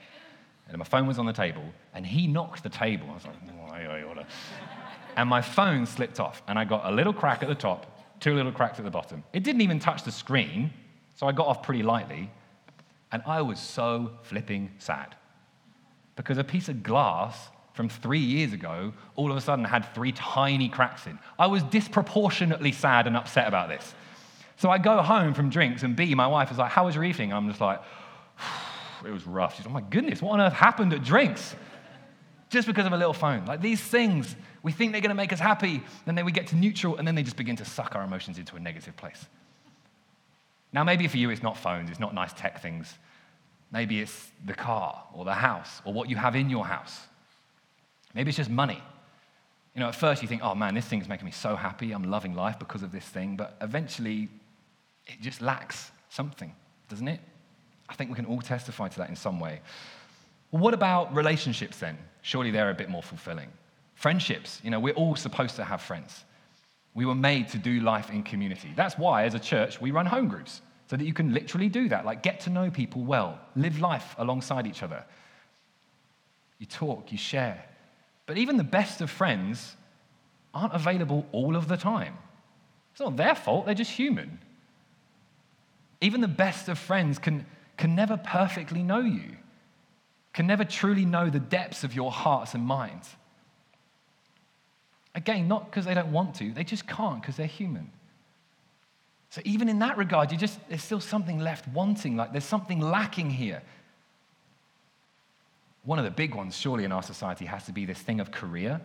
and 0.68 0.78
my 0.78 0.84
phone 0.84 1.06
was 1.06 1.18
on 1.18 1.26
the 1.26 1.32
table, 1.32 1.64
and 1.94 2.06
he 2.06 2.26
knocked 2.26 2.62
the 2.62 2.68
table. 2.68 3.06
I 3.10 3.14
was 3.14 3.24
like, 3.24 3.34
oh, 4.16 4.22
and 5.16 5.28
my 5.28 5.42
phone 5.42 5.86
slipped 5.86 6.20
off, 6.20 6.42
and 6.48 6.58
I 6.58 6.64
got 6.64 6.86
a 6.86 6.90
little 6.90 7.12
crack 7.12 7.42
at 7.42 7.48
the 7.48 7.54
top, 7.54 7.86
two 8.20 8.34
little 8.34 8.52
cracks 8.52 8.78
at 8.78 8.84
the 8.84 8.90
bottom. 8.90 9.22
It 9.32 9.42
didn't 9.44 9.60
even 9.60 9.78
touch 9.78 10.04
the 10.04 10.12
screen, 10.12 10.72
so 11.14 11.26
I 11.26 11.32
got 11.32 11.46
off 11.46 11.62
pretty 11.62 11.82
lightly, 11.82 12.30
and 13.10 13.22
I 13.26 13.42
was 13.42 13.60
so 13.60 14.12
flipping 14.22 14.70
sad 14.78 15.14
because 16.16 16.38
a 16.38 16.44
piece 16.44 16.68
of 16.68 16.82
glass 16.82 17.48
from 17.72 17.88
three 17.88 18.18
years 18.18 18.52
ago 18.52 18.92
all 19.16 19.30
of 19.30 19.36
a 19.36 19.40
sudden 19.40 19.64
had 19.64 19.94
three 19.94 20.12
tiny 20.12 20.68
cracks 20.68 21.06
in. 21.06 21.18
I 21.38 21.46
was 21.46 21.62
disproportionately 21.64 22.72
sad 22.72 23.06
and 23.06 23.16
upset 23.16 23.48
about 23.48 23.68
this. 23.68 23.94
So 24.56 24.70
I 24.70 24.78
go 24.78 25.02
home 25.02 25.34
from 25.34 25.50
drinks, 25.50 25.82
and 25.82 25.96
B, 25.96 26.14
my 26.14 26.26
wife 26.26 26.52
is 26.52 26.58
like, 26.58 26.70
How 26.70 26.84
was 26.84 26.94
your 26.94 27.04
evening? 27.04 27.32
I'm 27.32 27.48
just 27.48 27.60
like, 27.60 27.80
It 29.06 29.10
was 29.10 29.26
rough. 29.26 29.56
She's 29.56 29.66
like, 29.66 29.70
Oh 29.70 29.80
my 29.80 29.88
goodness, 29.88 30.22
what 30.22 30.32
on 30.32 30.40
earth 30.40 30.52
happened 30.52 30.92
at 30.92 31.02
drinks? 31.02 31.54
Just 32.50 32.66
because 32.66 32.86
of 32.86 32.92
a 32.92 32.96
little 32.96 33.14
phone. 33.14 33.44
Like 33.46 33.62
these 33.62 33.80
things, 33.80 34.36
we 34.62 34.72
think 34.72 34.92
they're 34.92 35.00
going 35.00 35.08
to 35.10 35.14
make 35.14 35.32
us 35.32 35.40
happy, 35.40 35.82
and 36.06 36.18
then 36.18 36.24
we 36.24 36.32
get 36.32 36.48
to 36.48 36.56
neutral, 36.56 36.96
and 36.96 37.08
then 37.08 37.14
they 37.14 37.22
just 37.22 37.36
begin 37.36 37.56
to 37.56 37.64
suck 37.64 37.96
our 37.96 38.02
emotions 38.02 38.38
into 38.38 38.56
a 38.56 38.60
negative 38.60 38.96
place. 38.96 39.24
Now, 40.72 40.84
maybe 40.84 41.08
for 41.08 41.16
you, 41.16 41.30
it's 41.30 41.42
not 41.42 41.56
phones, 41.56 41.90
it's 41.90 42.00
not 42.00 42.14
nice 42.14 42.32
tech 42.32 42.60
things. 42.62 42.98
Maybe 43.70 44.00
it's 44.00 44.30
the 44.44 44.54
car 44.54 45.04
or 45.14 45.24
the 45.24 45.34
house 45.34 45.80
or 45.84 45.92
what 45.92 46.10
you 46.10 46.16
have 46.16 46.36
in 46.36 46.50
your 46.50 46.66
house. 46.66 46.98
Maybe 48.14 48.28
it's 48.28 48.36
just 48.36 48.50
money. 48.50 48.82
You 49.74 49.80
know, 49.80 49.88
at 49.88 49.94
first 49.94 50.20
you 50.20 50.28
think, 50.28 50.42
oh 50.44 50.54
man, 50.54 50.74
this 50.74 50.84
thing's 50.84 51.08
making 51.08 51.24
me 51.24 51.32
so 51.32 51.56
happy. 51.56 51.92
I'm 51.92 52.04
loving 52.04 52.34
life 52.34 52.58
because 52.58 52.82
of 52.82 52.92
this 52.92 53.04
thing. 53.04 53.36
But 53.36 53.56
eventually 53.62 54.28
it 55.06 55.20
just 55.22 55.40
lacks 55.40 55.90
something, 56.10 56.54
doesn't 56.88 57.08
it? 57.08 57.20
I 57.92 57.94
think 57.94 58.08
we 58.08 58.16
can 58.16 58.24
all 58.24 58.40
testify 58.40 58.88
to 58.88 58.98
that 58.98 59.10
in 59.10 59.16
some 59.16 59.38
way. 59.38 59.60
Well, 60.50 60.62
what 60.62 60.72
about 60.72 61.14
relationships 61.14 61.78
then? 61.78 61.98
Surely 62.22 62.50
they're 62.50 62.70
a 62.70 62.74
bit 62.74 62.88
more 62.88 63.02
fulfilling. 63.02 63.50
Friendships, 63.94 64.60
you 64.64 64.70
know, 64.70 64.80
we're 64.80 64.94
all 64.94 65.14
supposed 65.14 65.56
to 65.56 65.64
have 65.64 65.82
friends. 65.82 66.24
We 66.94 67.04
were 67.04 67.14
made 67.14 67.48
to 67.48 67.58
do 67.58 67.80
life 67.80 68.08
in 68.10 68.22
community. 68.22 68.72
That's 68.74 68.96
why, 68.96 69.24
as 69.24 69.34
a 69.34 69.38
church, 69.38 69.78
we 69.78 69.90
run 69.90 70.06
home 70.06 70.28
groups, 70.28 70.62
so 70.88 70.96
that 70.96 71.04
you 71.04 71.12
can 71.12 71.34
literally 71.34 71.68
do 71.68 71.88
that, 71.90 72.06
like 72.06 72.22
get 72.22 72.40
to 72.40 72.50
know 72.50 72.70
people 72.70 73.02
well, 73.02 73.38
live 73.56 73.78
life 73.78 74.14
alongside 74.18 74.66
each 74.66 74.82
other. 74.82 75.04
You 76.58 76.66
talk, 76.66 77.12
you 77.12 77.18
share. 77.18 77.62
But 78.24 78.38
even 78.38 78.56
the 78.56 78.64
best 78.64 79.02
of 79.02 79.10
friends 79.10 79.76
aren't 80.54 80.72
available 80.72 81.26
all 81.32 81.56
of 81.56 81.68
the 81.68 81.76
time. 81.76 82.16
It's 82.92 83.00
not 83.00 83.16
their 83.16 83.34
fault, 83.34 83.66
they're 83.66 83.74
just 83.74 83.90
human. 83.90 84.38
Even 86.00 86.20
the 86.20 86.28
best 86.28 86.68
of 86.68 86.78
friends 86.78 87.18
can, 87.18 87.46
can 87.82 87.96
never 87.96 88.16
perfectly 88.16 88.80
know 88.80 89.00
you, 89.00 89.36
can 90.32 90.46
never 90.46 90.64
truly 90.64 91.04
know 91.04 91.28
the 91.28 91.40
depths 91.40 91.82
of 91.82 91.96
your 91.96 92.12
hearts 92.12 92.54
and 92.54 92.64
minds. 92.64 93.16
Again, 95.16 95.48
not 95.48 95.68
because 95.68 95.84
they 95.84 95.94
don't 95.94 96.12
want 96.12 96.36
to, 96.36 96.52
they 96.52 96.62
just 96.62 96.86
can't 96.86 97.20
because 97.20 97.36
they're 97.36 97.44
human. 97.44 97.90
So 99.30 99.40
even 99.44 99.68
in 99.68 99.80
that 99.80 99.98
regard, 99.98 100.30
you 100.30 100.38
just 100.38 100.60
there's 100.68 100.84
still 100.84 101.00
something 101.00 101.40
left 101.40 101.66
wanting, 101.66 102.16
like 102.16 102.30
there's 102.30 102.44
something 102.44 102.78
lacking 102.78 103.30
here. 103.30 103.60
One 105.82 105.98
of 105.98 106.04
the 106.04 106.12
big 106.12 106.36
ones, 106.36 106.56
surely, 106.56 106.84
in 106.84 106.92
our 106.92 107.02
society 107.02 107.46
has 107.46 107.66
to 107.66 107.72
be 107.72 107.84
this 107.84 107.98
thing 107.98 108.20
of 108.20 108.30
career. 108.30 108.80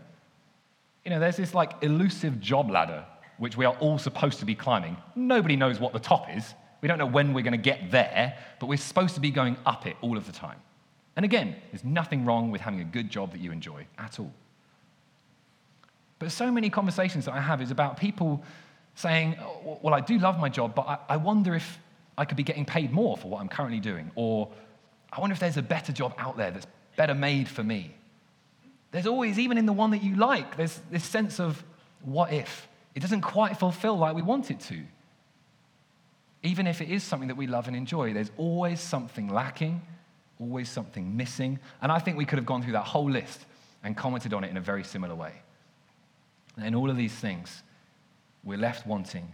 You 1.06 1.12
know, 1.12 1.20
there's 1.20 1.38
this 1.38 1.54
like 1.54 1.74
elusive 1.84 2.40
job 2.40 2.72
ladder 2.72 3.06
which 3.38 3.56
we 3.58 3.66
are 3.66 3.78
all 3.80 4.00
supposed 4.00 4.40
to 4.40 4.46
be 4.46 4.56
climbing. 4.56 4.98
Nobody 5.16 5.56
knows 5.56 5.80
what 5.80 5.94
the 5.94 6.00
top 6.00 6.36
is. 6.36 6.56
We 6.82 6.88
don't 6.88 6.98
know 6.98 7.06
when 7.06 7.34
we're 7.34 7.44
going 7.44 7.54
to 7.54 7.58
get 7.58 7.92
there, 7.92 8.38
but 8.60 8.68
we're 8.68 8.78
supposed 8.78 9.16
to 9.16 9.22
be 9.22 9.32
going 9.32 9.58
up 9.66 9.88
it 9.88 9.98
all 10.02 10.18
of 10.18 10.26
the 10.26 10.32
time. 10.32 10.60
And 11.16 11.26
again, 11.26 11.56
there's 11.72 11.84
nothing 11.84 12.26
wrong 12.26 12.52
with 12.52 12.62
having 12.62 12.80
a 12.80 12.86
good 12.86 13.10
job 13.10 13.32
that 13.32 13.42
you 13.42 13.52
enjoy 13.52 13.88
at 13.98 14.20
all. 14.20 14.32
But 16.20 16.32
so 16.32 16.52
many 16.52 16.70
conversations 16.70 17.26
that 17.26 17.34
I 17.34 17.42
have 17.42 17.62
is 17.62 17.72
about 17.72 17.98
people 17.98 18.44
saying, 18.96 19.36
oh, 19.40 19.80
Well, 19.82 19.94
I 19.94 20.02
do 20.02 20.18
love 20.20 20.40
my 20.40 20.50
job, 20.50 20.76
but 20.76 21.06
I 21.10 21.18
wonder 21.18 21.56
if 21.56 21.80
I 22.18 22.26
could 22.26 22.38
be 22.38 22.44
getting 22.44 22.66
paid 22.66 22.92
more 22.92 23.18
for 23.18 23.30
what 23.30 23.42
I'm 23.42 23.50
currently 23.50 23.80
doing. 23.80 24.12
Or 24.16 24.50
I 25.12 25.20
wonder 25.20 25.34
if 25.34 25.40
there's 25.40 25.58
a 25.58 25.62
better 25.62 25.92
job 25.92 26.14
out 26.18 26.38
there 26.38 26.52
that's 26.52 26.68
better 26.96 27.14
made 27.14 27.48
for 27.48 27.64
me. 27.64 27.94
There's 28.92 29.08
always, 29.08 29.38
even 29.38 29.58
in 29.58 29.66
the 29.66 29.74
one 29.74 29.92
that 29.92 30.04
you 30.04 30.16
like, 30.16 30.58
there's 30.58 30.80
this 30.90 31.04
sense 31.04 31.40
of 31.40 31.64
what 32.02 32.32
if? 32.32 32.68
It 32.96 33.02
doesn't 33.02 33.22
quite 33.22 33.58
fulfill 33.58 33.98
like 33.98 34.16
we 34.16 34.22
want 34.22 34.50
it 34.50 34.60
to. 34.62 34.84
Even 36.48 36.66
if 36.66 36.80
it 36.80 36.90
is 36.90 37.04
something 37.04 37.28
that 37.28 37.36
we 37.36 37.46
love 37.46 37.68
and 37.68 37.76
enjoy, 37.76 38.14
there's 38.14 38.32
always 38.38 38.80
something 38.80 39.28
lacking, 39.28 39.82
always 40.40 40.70
something 40.70 41.18
missing. 41.18 41.60
And 41.82 41.92
I 41.92 42.00
think 42.00 42.18
we 42.18 42.24
could 42.24 42.38
have 42.38 42.46
gone 42.46 42.64
through 42.64 42.72
that 42.72 42.86
whole 42.86 43.10
list 43.10 43.46
and 43.84 43.98
commented 43.98 44.34
on 44.34 44.46
it 44.46 44.50
in 44.50 44.56
a 44.56 44.62
very 44.62 44.86
similar 44.86 45.14
way. 45.14 45.34
And 46.56 46.66
in 46.66 46.74
all 46.74 46.90
of 46.90 46.96
these 46.96 47.12
things, 47.12 47.64
we're 48.46 48.58
left 48.58 48.88
wanting 48.88 49.28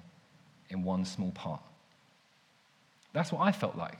in 0.71 0.83
one 0.83 1.05
small 1.05 1.29
part. 1.31 1.61
That's 3.13 3.31
what 3.31 3.41
I 3.41 3.51
felt 3.51 3.77
like. 3.77 3.99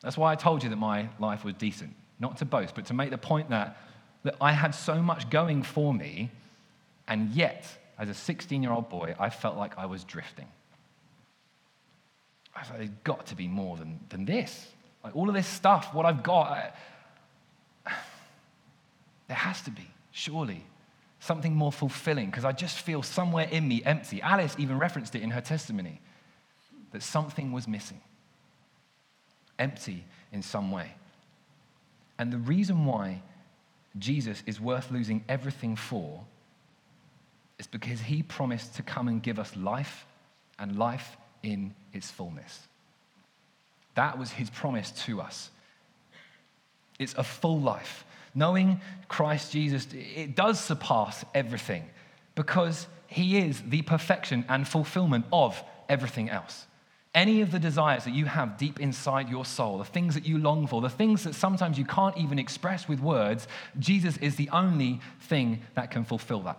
That's 0.00 0.16
why 0.16 0.30
I 0.30 0.36
told 0.36 0.62
you 0.62 0.70
that 0.70 0.76
my 0.76 1.08
life 1.18 1.44
was 1.44 1.54
decent. 1.54 1.96
Not 2.20 2.36
to 2.36 2.44
boast, 2.44 2.76
but 2.76 2.86
to 2.86 2.94
make 2.94 3.10
the 3.10 3.18
point 3.18 3.50
that, 3.50 3.76
that 4.22 4.36
I 4.40 4.52
had 4.52 4.72
so 4.76 5.02
much 5.02 5.30
going 5.30 5.64
for 5.64 5.92
me, 5.92 6.30
and 7.08 7.30
yet, 7.30 7.66
as 7.98 8.08
a 8.08 8.14
16 8.14 8.62
year 8.62 8.70
old 8.70 8.88
boy, 8.88 9.16
I 9.18 9.30
felt 9.30 9.56
like 9.56 9.76
I 9.76 9.86
was 9.86 10.04
drifting. 10.04 10.46
I 12.54 12.62
thought, 12.62 12.78
there's 12.78 12.90
got 13.04 13.26
to 13.26 13.34
be 13.34 13.48
more 13.48 13.76
than, 13.76 14.00
than 14.08 14.24
this. 14.24 14.66
Like 15.04 15.16
all 15.16 15.28
of 15.28 15.34
this 15.34 15.46
stuff, 15.46 15.94
what 15.94 16.04
I've 16.04 16.22
got, 16.22 16.50
I, 16.50 16.72
there 19.28 19.36
has 19.36 19.62
to 19.62 19.70
be, 19.70 19.88
surely, 20.10 20.64
something 21.20 21.54
more 21.54 21.70
fulfilling 21.70 22.26
because 22.26 22.44
I 22.44 22.52
just 22.52 22.78
feel 22.78 23.02
somewhere 23.02 23.46
in 23.50 23.68
me 23.68 23.82
empty. 23.84 24.20
Alice 24.22 24.56
even 24.58 24.78
referenced 24.78 25.14
it 25.14 25.22
in 25.22 25.30
her 25.30 25.40
testimony 25.40 26.00
that 26.92 27.02
something 27.02 27.52
was 27.52 27.68
missing, 27.68 28.00
empty 29.58 30.04
in 30.32 30.42
some 30.42 30.70
way. 30.70 30.94
And 32.18 32.32
the 32.32 32.38
reason 32.38 32.84
why 32.84 33.22
Jesus 33.98 34.42
is 34.46 34.60
worth 34.60 34.90
losing 34.90 35.24
everything 35.28 35.76
for 35.76 36.24
is 37.58 37.66
because 37.66 38.00
he 38.00 38.22
promised 38.22 38.74
to 38.76 38.82
come 38.82 39.08
and 39.08 39.22
give 39.22 39.38
us 39.38 39.54
life 39.56 40.06
and 40.58 40.78
life 40.78 41.16
in 41.42 41.74
its 41.92 42.10
fullness. 42.10 42.68
That 43.94 44.18
was 44.18 44.30
his 44.30 44.50
promise 44.50 44.90
to 45.06 45.20
us. 45.20 45.50
It's 46.98 47.14
a 47.14 47.24
full 47.24 47.60
life. 47.60 48.04
Knowing 48.34 48.80
Christ 49.08 49.52
Jesus, 49.52 49.88
it 49.92 50.36
does 50.36 50.60
surpass 50.60 51.24
everything 51.34 51.84
because 52.34 52.86
he 53.08 53.38
is 53.38 53.60
the 53.66 53.82
perfection 53.82 54.44
and 54.48 54.68
fulfillment 54.68 55.24
of 55.32 55.60
everything 55.88 56.30
else. 56.30 56.66
Any 57.12 57.40
of 57.40 57.50
the 57.50 57.58
desires 57.58 58.04
that 58.04 58.14
you 58.14 58.26
have 58.26 58.56
deep 58.56 58.78
inside 58.78 59.28
your 59.28 59.44
soul, 59.44 59.78
the 59.78 59.84
things 59.84 60.14
that 60.14 60.24
you 60.24 60.38
long 60.38 60.68
for, 60.68 60.80
the 60.80 60.88
things 60.88 61.24
that 61.24 61.34
sometimes 61.34 61.76
you 61.76 61.84
can't 61.84 62.16
even 62.16 62.38
express 62.38 62.86
with 62.86 63.00
words, 63.00 63.48
Jesus 63.80 64.16
is 64.18 64.36
the 64.36 64.48
only 64.50 65.00
thing 65.22 65.62
that 65.74 65.90
can 65.90 66.04
fulfill 66.04 66.40
that. 66.42 66.58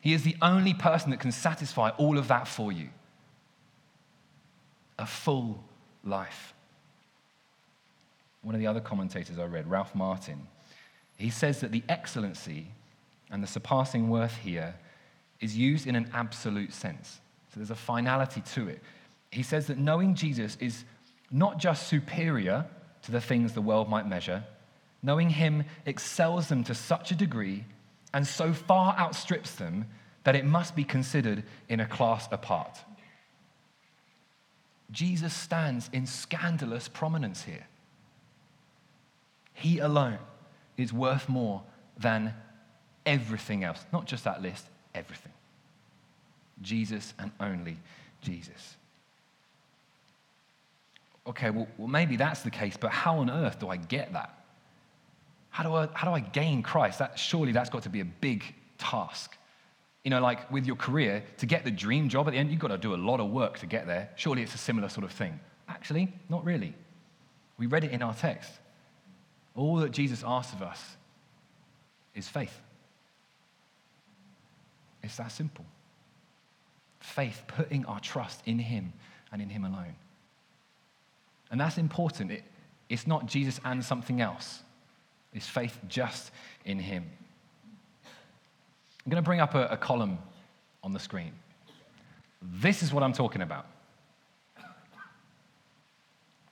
He 0.00 0.14
is 0.14 0.24
the 0.24 0.34
only 0.42 0.74
person 0.74 1.10
that 1.10 1.20
can 1.20 1.30
satisfy 1.30 1.90
all 1.90 2.18
of 2.18 2.26
that 2.26 2.48
for 2.48 2.72
you 2.72 2.88
a 5.02 5.06
full 5.06 5.62
life. 6.04 6.54
One 8.42 8.54
of 8.54 8.60
the 8.60 8.68
other 8.68 8.80
commentators 8.80 9.38
I 9.38 9.44
read, 9.44 9.68
Ralph 9.68 9.94
Martin, 9.94 10.46
he 11.18 11.28
says 11.28 11.60
that 11.60 11.72
the 11.72 11.82
excellency 11.88 12.68
and 13.30 13.42
the 13.42 13.48
surpassing 13.48 14.08
worth 14.08 14.36
here 14.36 14.74
is 15.40 15.56
used 15.56 15.88
in 15.88 15.96
an 15.96 16.08
absolute 16.14 16.72
sense. 16.72 17.20
So 17.52 17.58
there's 17.58 17.72
a 17.72 17.74
finality 17.74 18.42
to 18.54 18.68
it. 18.68 18.80
He 19.32 19.42
says 19.42 19.66
that 19.66 19.78
knowing 19.78 20.14
Jesus 20.14 20.56
is 20.60 20.84
not 21.32 21.58
just 21.58 21.88
superior 21.88 22.64
to 23.02 23.10
the 23.10 23.20
things 23.20 23.52
the 23.52 23.60
world 23.60 23.88
might 23.88 24.06
measure, 24.06 24.44
knowing 25.02 25.30
him 25.30 25.64
excels 25.84 26.48
them 26.48 26.62
to 26.64 26.74
such 26.74 27.10
a 27.10 27.16
degree 27.16 27.64
and 28.14 28.26
so 28.26 28.52
far 28.52 28.96
outstrips 28.98 29.56
them 29.56 29.86
that 30.22 30.36
it 30.36 30.44
must 30.44 30.76
be 30.76 30.84
considered 30.84 31.42
in 31.68 31.80
a 31.80 31.86
class 31.86 32.28
apart. 32.30 32.78
Jesus 34.92 35.32
stands 35.32 35.88
in 35.92 36.06
scandalous 36.06 36.86
prominence 36.86 37.42
here. 37.42 37.66
He 39.54 39.78
alone 39.78 40.18
is 40.76 40.92
worth 40.92 41.28
more 41.28 41.62
than 41.98 42.34
everything 43.06 43.64
else. 43.64 43.84
Not 43.92 44.06
just 44.06 44.24
that 44.24 44.42
list, 44.42 44.66
everything. 44.94 45.32
Jesus 46.60 47.14
and 47.18 47.32
only 47.40 47.78
Jesus. 48.20 48.76
Okay, 51.26 51.50
well, 51.50 51.68
well, 51.78 51.88
maybe 51.88 52.16
that's 52.16 52.42
the 52.42 52.50
case, 52.50 52.76
but 52.76 52.90
how 52.90 53.18
on 53.18 53.30
earth 53.30 53.58
do 53.60 53.68
I 53.68 53.76
get 53.76 54.12
that? 54.12 54.44
How 55.50 55.62
do 55.62 55.74
I, 55.74 55.88
how 55.92 56.08
do 56.08 56.14
I 56.14 56.20
gain 56.20 56.62
Christ? 56.62 56.98
That, 56.98 57.18
surely 57.18 57.52
that's 57.52 57.70
got 57.70 57.82
to 57.84 57.88
be 57.88 58.00
a 58.00 58.04
big 58.04 58.42
task. 58.78 59.36
You 60.04 60.10
know, 60.10 60.20
like 60.20 60.50
with 60.50 60.66
your 60.66 60.76
career, 60.76 61.24
to 61.38 61.46
get 61.46 61.64
the 61.64 61.70
dream 61.70 62.08
job 62.08 62.26
at 62.26 62.32
the 62.32 62.38
end, 62.38 62.50
you've 62.50 62.60
got 62.60 62.68
to 62.68 62.78
do 62.78 62.94
a 62.94 62.96
lot 62.96 63.20
of 63.20 63.30
work 63.30 63.58
to 63.60 63.66
get 63.66 63.86
there. 63.86 64.10
Surely 64.16 64.42
it's 64.42 64.54
a 64.54 64.58
similar 64.58 64.88
sort 64.88 65.04
of 65.04 65.12
thing. 65.12 65.38
Actually, 65.68 66.12
not 66.28 66.44
really. 66.44 66.74
We 67.56 67.66
read 67.66 67.84
it 67.84 67.92
in 67.92 68.02
our 68.02 68.14
text. 68.14 68.50
All 69.54 69.76
that 69.76 69.92
Jesus 69.92 70.24
asks 70.26 70.52
of 70.52 70.62
us 70.62 70.96
is 72.14 72.28
faith. 72.28 72.58
It's 75.02 75.16
that 75.16 75.32
simple. 75.32 75.64
Faith, 77.00 77.42
putting 77.46 77.84
our 77.86 78.00
trust 78.00 78.42
in 78.46 78.58
Him 78.58 78.92
and 79.32 79.42
in 79.42 79.48
Him 79.48 79.64
alone. 79.64 79.94
And 81.50 81.60
that's 81.60 81.78
important. 81.78 82.30
It, 82.30 82.44
it's 82.88 83.06
not 83.06 83.26
Jesus 83.26 83.60
and 83.64 83.84
something 83.84 84.20
else, 84.20 84.62
it's 85.32 85.48
faith 85.48 85.78
just 85.88 86.30
in 86.64 86.78
Him. 86.78 87.10
I'm 89.04 89.10
going 89.10 89.22
to 89.22 89.26
bring 89.26 89.40
up 89.40 89.54
a, 89.54 89.66
a 89.66 89.76
column 89.76 90.18
on 90.82 90.92
the 90.92 90.98
screen. 90.98 91.32
This 92.40 92.82
is 92.82 92.92
what 92.92 93.02
I'm 93.02 93.12
talking 93.12 93.42
about. 93.42 93.66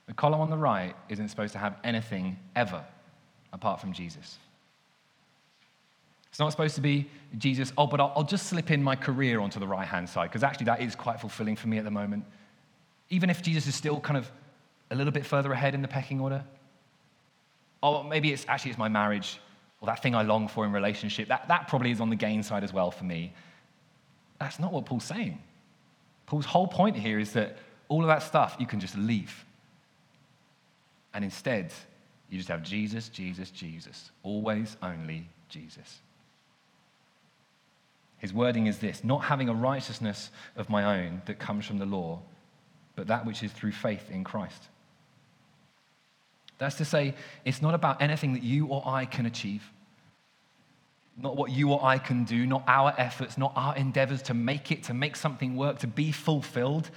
The 0.07 0.13
column 0.13 0.41
on 0.41 0.49
the 0.49 0.57
right 0.57 0.93
isn't 1.07 1.29
supposed 1.29 1.53
to 1.53 1.59
have 1.59 1.77
anything 1.83 2.37
ever 2.55 2.83
apart 3.53 3.79
from 3.79 3.93
Jesus. 3.93 4.37
It's 6.29 6.39
not 6.39 6.51
supposed 6.51 6.75
to 6.75 6.81
be 6.81 7.09
Jesus, 7.37 7.71
oh, 7.77 7.87
but 7.87 7.99
I'll, 7.99 8.13
I'll 8.15 8.23
just 8.23 8.47
slip 8.47 8.71
in 8.71 8.81
my 8.83 8.95
career 8.95 9.39
onto 9.39 9.59
the 9.59 9.67
right 9.67 9.87
hand 9.87 10.09
side, 10.09 10.29
because 10.29 10.43
actually 10.43 10.65
that 10.65 10.81
is 10.81 10.95
quite 10.95 11.19
fulfilling 11.19 11.55
for 11.55 11.67
me 11.67 11.77
at 11.77 11.83
the 11.83 11.91
moment. 11.91 12.25
Even 13.09 13.29
if 13.29 13.41
Jesus 13.41 13.67
is 13.67 13.75
still 13.75 13.99
kind 13.99 14.17
of 14.17 14.31
a 14.91 14.95
little 14.95 15.11
bit 15.11 15.25
further 15.25 15.51
ahead 15.51 15.73
in 15.73 15.81
the 15.81 15.87
pecking 15.87 16.19
order. 16.19 16.43
Or 17.81 18.03
maybe 18.03 18.31
it's 18.31 18.45
actually 18.47 18.71
it's 18.71 18.77
my 18.77 18.89
marriage 18.89 19.39
or 19.81 19.87
that 19.87 20.01
thing 20.01 20.15
I 20.15 20.21
long 20.21 20.47
for 20.47 20.63
in 20.63 20.71
relationship. 20.71 21.27
That, 21.27 21.47
that 21.47 21.67
probably 21.67 21.91
is 21.91 21.99
on 21.99 22.09
the 22.09 22.15
gain 22.15 22.43
side 22.43 22.63
as 22.63 22.71
well 22.71 22.91
for 22.91 23.03
me. 23.03 23.33
That's 24.39 24.59
not 24.59 24.71
what 24.71 24.85
Paul's 24.85 25.03
saying. 25.03 25.39
Paul's 26.27 26.45
whole 26.45 26.67
point 26.67 26.95
here 26.95 27.19
is 27.19 27.33
that 27.33 27.57
all 27.89 28.01
of 28.01 28.07
that 28.07 28.23
stuff 28.23 28.55
you 28.59 28.67
can 28.67 28.79
just 28.79 28.95
leave. 28.95 29.43
And 31.13 31.25
instead, 31.25 31.73
you 32.29 32.37
just 32.37 32.49
have 32.49 32.63
Jesus, 32.63 33.09
Jesus, 33.09 33.51
Jesus. 33.51 34.11
Always 34.23 34.77
only 34.81 35.27
Jesus. 35.49 35.99
His 38.19 38.33
wording 38.33 38.67
is 38.67 38.77
this 38.77 39.03
not 39.03 39.23
having 39.23 39.49
a 39.49 39.53
righteousness 39.53 40.29
of 40.55 40.69
my 40.69 40.99
own 40.99 41.23
that 41.25 41.39
comes 41.39 41.65
from 41.65 41.79
the 41.79 41.85
law, 41.85 42.21
but 42.95 43.07
that 43.07 43.25
which 43.25 43.41
is 43.41 43.51
through 43.51 43.71
faith 43.71 44.09
in 44.11 44.23
Christ. 44.23 44.69
That's 46.61 46.75
to 46.75 46.85
say, 46.85 47.15
it's 47.43 47.59
not 47.59 47.73
about 47.73 48.03
anything 48.03 48.33
that 48.33 48.43
you 48.43 48.67
or 48.67 48.83
I 48.85 49.05
can 49.05 49.25
achieve, 49.25 49.63
not 51.17 51.35
what 51.35 51.49
you 51.49 51.71
or 51.71 51.83
I 51.83 51.97
can 51.97 52.23
do, 52.23 52.45
not 52.45 52.63
our 52.67 52.93
efforts, 52.99 53.35
not 53.35 53.51
our 53.55 53.75
endeavors 53.75 54.21
to 54.23 54.35
make 54.35 54.71
it, 54.71 54.83
to 54.83 54.93
make 54.93 55.15
something 55.15 55.55
work, 55.55 55.79
to 55.79 55.87
be 55.87 56.11
fulfilled. 56.11 56.91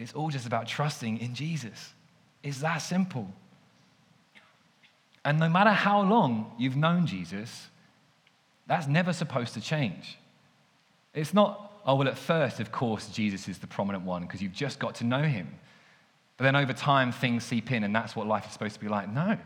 It's 0.00 0.14
all 0.14 0.30
just 0.30 0.48
about 0.48 0.66
trusting 0.66 1.18
in 1.18 1.32
Jesus. 1.32 1.94
It's 2.42 2.58
that 2.58 2.78
simple. 2.78 3.28
And 5.24 5.38
no 5.38 5.48
matter 5.48 5.70
how 5.70 6.00
long 6.00 6.50
you've 6.58 6.76
known 6.76 7.06
Jesus, 7.06 7.68
that's 8.66 8.88
never 8.88 9.12
supposed 9.12 9.54
to 9.54 9.60
change. 9.60 10.18
It's 11.14 11.32
not, 11.32 11.72
oh, 11.86 11.94
well, 11.94 12.08
at 12.08 12.18
first, 12.18 12.58
of 12.58 12.72
course, 12.72 13.06
Jesus 13.06 13.46
is 13.46 13.58
the 13.58 13.68
prominent 13.68 14.04
one 14.04 14.22
because 14.22 14.42
you've 14.42 14.52
just 14.52 14.80
got 14.80 14.96
to 14.96 15.04
know 15.04 15.22
him. 15.22 15.54
But 16.36 16.44
then 16.44 16.56
over 16.56 16.72
time, 16.72 17.12
things 17.12 17.44
seep 17.44 17.70
in, 17.70 17.84
and 17.84 17.94
that's 17.94 18.16
what 18.16 18.26
life 18.26 18.46
is 18.46 18.52
supposed 18.52 18.74
to 18.74 18.80
be 18.80 18.88
like. 18.88 19.08
No, 19.08 19.38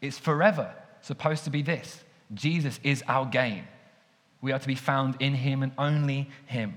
it's 0.00 0.18
forever 0.18 0.74
supposed 1.00 1.44
to 1.44 1.50
be 1.50 1.62
this 1.62 2.02
Jesus 2.34 2.80
is 2.82 3.02
our 3.08 3.26
gain. 3.26 3.64
We 4.40 4.52
are 4.52 4.58
to 4.58 4.66
be 4.66 4.74
found 4.74 5.16
in 5.20 5.34
him 5.34 5.62
and 5.62 5.72
only 5.78 6.28
him. 6.46 6.74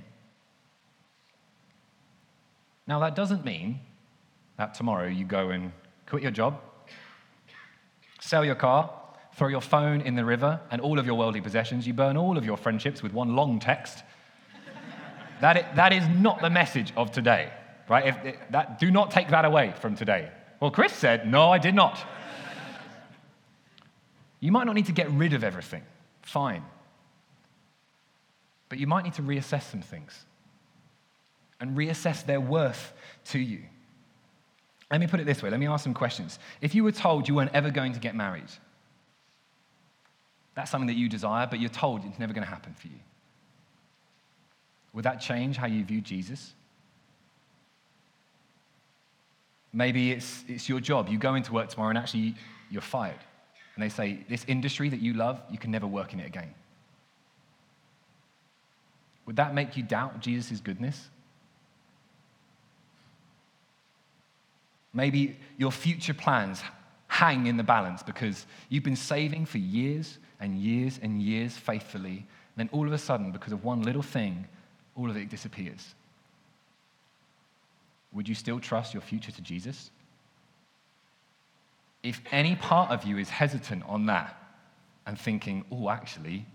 Now, 2.88 3.00
that 3.00 3.16
doesn't 3.16 3.44
mean 3.44 3.80
that 4.58 4.76
tomorrow 4.76 5.08
you 5.08 5.26
go 5.26 5.50
and 5.50 5.72
quit 6.06 6.22
your 6.22 6.32
job, 6.32 6.62
sell 8.22 8.46
your 8.46 8.56
car, 8.56 8.94
throw 9.34 9.48
your 9.48 9.62
phone 9.62 10.02
in 10.02 10.16
the 10.16 10.24
river 10.24 10.60
and 10.70 10.80
all 10.80 11.00
of 11.00 11.08
your 11.08 11.16
worldly 11.16 11.42
possessions, 11.42 11.88
you 11.88 11.94
burn 11.94 12.16
all 12.16 12.38
of 12.38 12.46
your 12.46 12.58
friendships 12.58 13.02
with 13.02 13.14
one 13.14 13.36
long 13.36 13.60
text 13.60 14.04
that 15.42 15.58
is, 15.58 15.64
that 15.76 15.94
is 15.94 16.08
not 16.08 16.42
the 16.42 16.50
message 16.50 16.94
of 16.96 17.12
today, 17.12 17.52
right? 17.90 18.08
If, 18.08 18.38
that, 18.52 18.80
do 18.80 18.92
not 18.92 19.12
take 19.12 19.30
that 19.30 19.46
away 19.46 19.74
from 19.80 19.96
today. 19.96 20.32
Well, 20.60 20.72
Chris 20.72 20.94
said, 20.94 21.30
No, 21.30 21.52
I 21.52 21.58
did 21.58 21.76
not. 21.76 22.00
you 24.40 24.52
might 24.52 24.66
not 24.66 24.76
need 24.76 24.88
to 24.88 24.92
get 24.92 25.10
rid 25.12 25.34
of 25.34 25.44
everything, 25.44 25.84
fine. 26.22 26.64
But 28.70 28.80
you 28.80 28.88
might 28.88 29.04
need 29.04 29.14
to 29.16 29.22
reassess 29.22 29.70
some 29.70 29.82
things 29.82 30.26
and 31.60 31.78
reassess 31.78 32.26
their 32.26 32.42
worth 32.42 32.94
to 33.26 33.40
you. 33.40 33.62
Let 34.92 35.00
me 35.00 35.08
put 35.08 35.20
it 35.20 35.26
this 35.26 35.42
way 35.42 35.50
let 35.50 35.60
me 35.60 35.68
ask 35.68 35.84
some 35.84 35.94
questions. 35.94 36.40
If 36.62 36.76
you 36.76 36.84
were 36.84 36.92
told 36.92 37.28
you 37.28 37.36
weren't 37.36 37.54
ever 37.54 37.72
going 37.72 37.94
to 37.94 38.00
get 38.00 38.16
married, 38.16 38.50
that's 40.56 40.72
something 40.72 40.88
that 40.88 40.96
you 40.96 41.10
desire, 41.10 41.48
but 41.48 41.60
you're 41.60 41.70
told 41.70 42.06
it's 42.06 42.20
never 42.20 42.34
going 42.34 42.46
to 42.46 42.50
happen 42.50 42.74
for 42.74 42.88
you. 42.88 43.00
Would 44.94 45.04
that 45.04 45.20
change 45.20 45.58
how 45.58 45.68
you 45.68 45.84
view 45.84 46.00
Jesus? 46.00 46.54
Maybe 49.76 50.14
it's, 50.14 50.46
it's 50.48 50.70
your 50.70 50.80
job. 50.80 51.10
You 51.10 51.20
go 51.20 51.36
into 51.36 51.52
work 51.52 51.70
tomorrow 51.70 51.90
and 51.90 51.98
actually 51.98 52.34
you're 52.72 52.82
fired. 52.82 53.20
And 53.76 53.84
they 53.84 53.90
say, 53.90 54.26
This 54.30 54.46
industry 54.48 54.88
that 54.88 55.02
you 55.02 55.14
love, 55.14 55.42
you 55.52 55.58
can 55.58 55.70
never 55.70 55.86
work 55.86 56.14
in 56.14 56.22
it 56.22 56.26
again. 56.26 56.54
Would 59.26 59.36
that 59.36 59.54
make 59.54 59.76
you 59.76 59.84
doubt 59.84 60.22
Jesus' 60.22 60.62
goodness? 60.62 61.10
Maybe 64.94 65.38
your 65.58 65.74
future 65.74 66.14
plans 66.14 66.62
hang 67.08 67.48
in 67.48 67.58
the 67.58 67.64
balance 67.64 68.02
because 68.02 68.46
you've 68.70 68.84
been 68.84 68.96
saving 68.96 69.46
for 69.46 69.58
years 69.58 70.20
and 70.40 70.58
years 70.58 71.02
and 71.04 71.22
years 71.22 71.58
faithfully. 71.58 72.26
And 72.56 72.56
then 72.56 72.70
all 72.72 72.88
of 72.88 72.94
a 72.94 72.98
sudden, 72.98 73.32
because 73.34 73.52
of 73.52 73.66
one 73.66 73.82
little 73.82 74.02
thing, 74.02 74.48
all 74.96 75.10
of 75.10 75.18
it 75.18 75.30
disappears. 75.30 75.96
Would 78.16 78.28
you 78.28 78.34
still 78.34 78.60
trust 78.60 78.94
your 78.94 79.02
future 79.02 79.32
to 79.32 79.42
Jesus? 79.42 79.92
If 82.02 82.22
any 82.32 82.56
part 82.56 82.92
of 82.92 83.04
you 83.04 83.18
is 83.18 83.30
hesitant 83.30 83.84
on 83.88 84.08
that 84.08 84.42
and 85.06 85.20
thinking, 85.20 85.66
oh, 85.72 85.90
actually, 85.90 86.46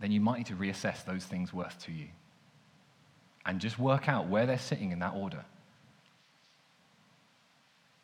then 0.00 0.12
you 0.12 0.20
might 0.20 0.38
need 0.38 0.46
to 0.46 0.54
reassess 0.54 1.04
those 1.04 1.24
things 1.24 1.52
worth 1.52 1.82
to 1.86 1.92
you 1.92 2.06
and 3.46 3.60
just 3.60 3.78
work 3.78 4.08
out 4.08 4.28
where 4.28 4.44
they're 4.44 4.58
sitting 4.58 4.92
in 4.92 4.98
that 4.98 5.14
order. 5.14 5.44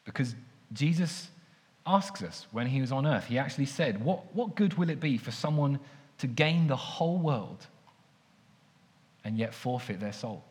Because 0.04 0.34
Jesus 0.72 1.28
asks 1.86 2.22
us 2.22 2.46
when 2.52 2.66
he 2.66 2.80
was 2.80 2.90
on 2.90 3.06
earth, 3.06 3.26
he 3.26 3.38
actually 3.38 3.66
said, 3.66 4.02
What, 4.02 4.34
what 4.34 4.54
good 4.54 4.74
will 4.74 4.88
it 4.88 5.00
be 5.00 5.18
for 5.18 5.30
someone 5.30 5.78
to 6.18 6.26
gain 6.26 6.68
the 6.68 6.76
whole 6.76 7.18
world 7.18 7.66
and 9.24 9.36
yet 9.36 9.52
forfeit 9.52 10.00
their 10.00 10.12
soul. 10.12 10.44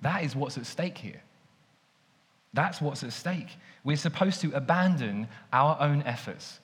That 0.00 0.24
is 0.24 0.36
what's 0.36 0.58
at 0.58 0.66
stake 0.66 0.98
here. 0.98 1.22
That's 2.52 2.80
what's 2.80 3.02
at 3.02 3.12
stake. 3.12 3.48
We're 3.84 3.96
supposed 3.96 4.40
to 4.40 4.52
abandon 4.52 5.28
our 5.52 5.76
own 5.80 6.02
efforts, 6.02 6.58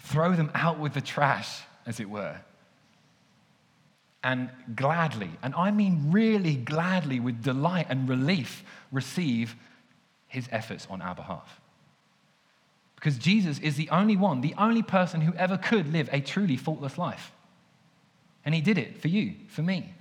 throw 0.00 0.34
them 0.34 0.50
out 0.54 0.78
with 0.78 0.94
the 0.94 1.00
trash, 1.00 1.62
as 1.86 2.00
it 2.00 2.10
were, 2.10 2.36
and 4.22 4.50
gladly, 4.74 5.30
and 5.42 5.54
I 5.54 5.70
mean 5.70 6.10
really 6.10 6.56
gladly, 6.56 7.20
with 7.20 7.42
delight 7.42 7.86
and 7.88 8.08
relief, 8.08 8.64
receive 8.90 9.54
his 10.26 10.48
efforts 10.50 10.86
on 10.90 11.00
our 11.00 11.14
behalf. 11.14 11.60
Because 12.96 13.16
Jesus 13.16 13.60
is 13.60 13.76
the 13.76 13.88
only 13.90 14.16
one, 14.16 14.40
the 14.40 14.54
only 14.58 14.82
person 14.82 15.20
who 15.20 15.32
ever 15.34 15.56
could 15.56 15.92
live 15.92 16.08
a 16.12 16.20
truly 16.20 16.56
faultless 16.56 16.98
life. 16.98 17.32
And 18.44 18.54
he 18.54 18.60
did 18.60 18.76
it 18.76 19.00
for 19.00 19.08
you, 19.08 19.34
for 19.48 19.62
me. 19.62 19.94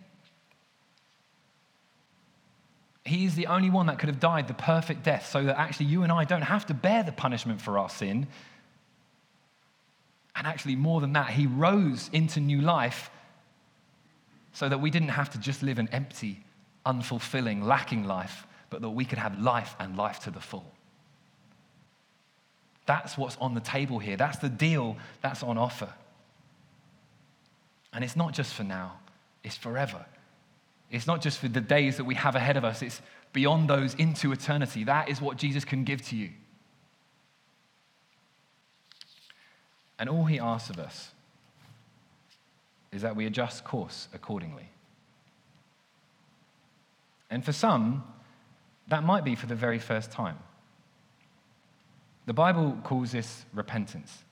He's 3.07 3.35
the 3.35 3.47
only 3.47 3.69
one 3.69 3.85
that 3.85 3.99
could 3.99 4.09
have 4.09 4.19
died 4.19 4.47
the 4.47 4.53
perfect 4.53 5.03
death 5.03 5.29
so 5.29 5.43
that 5.43 5.57
actually 5.57 5.87
you 5.87 6.03
and 6.03 6.11
I 6.11 6.25
don't 6.25 6.41
have 6.41 6.65
to 6.67 6.73
bear 6.73 7.03
the 7.03 7.11
punishment 7.11 7.61
for 7.61 7.79
our 7.79 7.89
sin. 7.89 8.27
And 10.35 10.45
actually, 10.45 10.75
more 10.75 11.01
than 11.01 11.13
that, 11.13 11.29
he 11.29 11.47
rose 11.47 12.09
into 12.13 12.39
new 12.39 12.61
life 12.61 13.09
so 14.51 14.67
that 14.69 14.79
we 14.79 14.91
didn't 14.91 15.09
have 15.09 15.29
to 15.31 15.39
just 15.39 15.63
live 15.63 15.79
an 15.79 15.87
empty, 15.91 16.43
unfulfilling, 16.85 17.63
lacking 17.63 18.03
life, 18.05 18.45
but 18.69 18.81
that 18.81 18.89
we 18.89 19.05
could 19.05 19.19
have 19.19 19.39
life 19.39 19.75
and 19.79 19.97
life 19.97 20.19
to 20.21 20.31
the 20.31 20.41
full. 20.41 20.71
That's 22.85 23.17
what's 23.17 23.37
on 23.37 23.53
the 23.53 23.61
table 23.61 23.99
here. 23.99 24.17
That's 24.17 24.37
the 24.37 24.49
deal 24.49 24.97
that's 25.21 25.43
on 25.43 25.57
offer. 25.57 25.93
And 27.93 28.03
it's 28.03 28.15
not 28.15 28.33
just 28.33 28.53
for 28.53 28.63
now, 28.63 28.99
it's 29.43 29.57
forever. 29.57 30.05
It's 30.89 31.07
not 31.07 31.21
just 31.21 31.39
for 31.39 31.47
the 31.47 31.61
days 31.61 31.97
that 31.97 32.05
we 32.05 32.15
have 32.15 32.35
ahead 32.35 32.57
of 32.57 32.63
us, 32.63 32.81
it's 32.81 33.01
beyond 33.33 33.69
those 33.69 33.93
into 33.95 34.31
eternity. 34.31 34.83
That 34.83 35.09
is 35.09 35.21
what 35.21 35.37
Jesus 35.37 35.65
can 35.65 35.83
give 35.83 36.01
to 36.07 36.15
you. 36.15 36.29
And 39.99 40.09
all 40.09 40.25
he 40.25 40.39
asks 40.39 40.69
of 40.69 40.79
us 40.79 41.11
is 42.91 43.01
that 43.01 43.15
we 43.15 43.25
adjust 43.25 43.63
course 43.63 44.07
accordingly. 44.13 44.69
And 47.29 47.43
for 47.43 47.51
some, 47.51 48.03
that 48.87 49.03
might 49.03 49.25
be 49.25 49.35
for 49.35 49.47
the 49.47 49.55
very 49.55 49.79
first 49.79 50.11
time. 50.11 50.37
The 52.25 52.33
Bible 52.33 52.77
calls 52.83 53.11
this 53.11 53.45
repentance, 53.53 54.23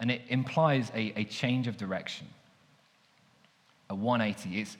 and 0.00 0.10
it 0.10 0.22
implies 0.28 0.90
a, 0.94 1.12
a 1.16 1.24
change 1.24 1.66
of 1.66 1.76
direction, 1.76 2.26
a 3.90 3.94
180. 3.94 4.60
It's, 4.60 4.76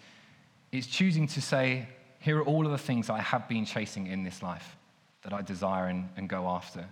it's 0.77 0.87
choosing 0.87 1.27
to 1.29 1.41
say, 1.41 1.89
here 2.19 2.39
are 2.39 2.45
all 2.45 2.67
of 2.67 2.73
the 2.73 2.79
things 2.79 3.09
I 3.09 3.21
have 3.21 3.49
been 3.49 3.65
chasing 3.65 4.07
in 4.07 4.25
this 4.25 4.43
life 4.43 4.77
that 5.23 5.33
I 5.33 5.43
desire 5.43 5.87
and, 5.87 6.09
and 6.17 6.29
go 6.29 6.49
after, 6.49 6.85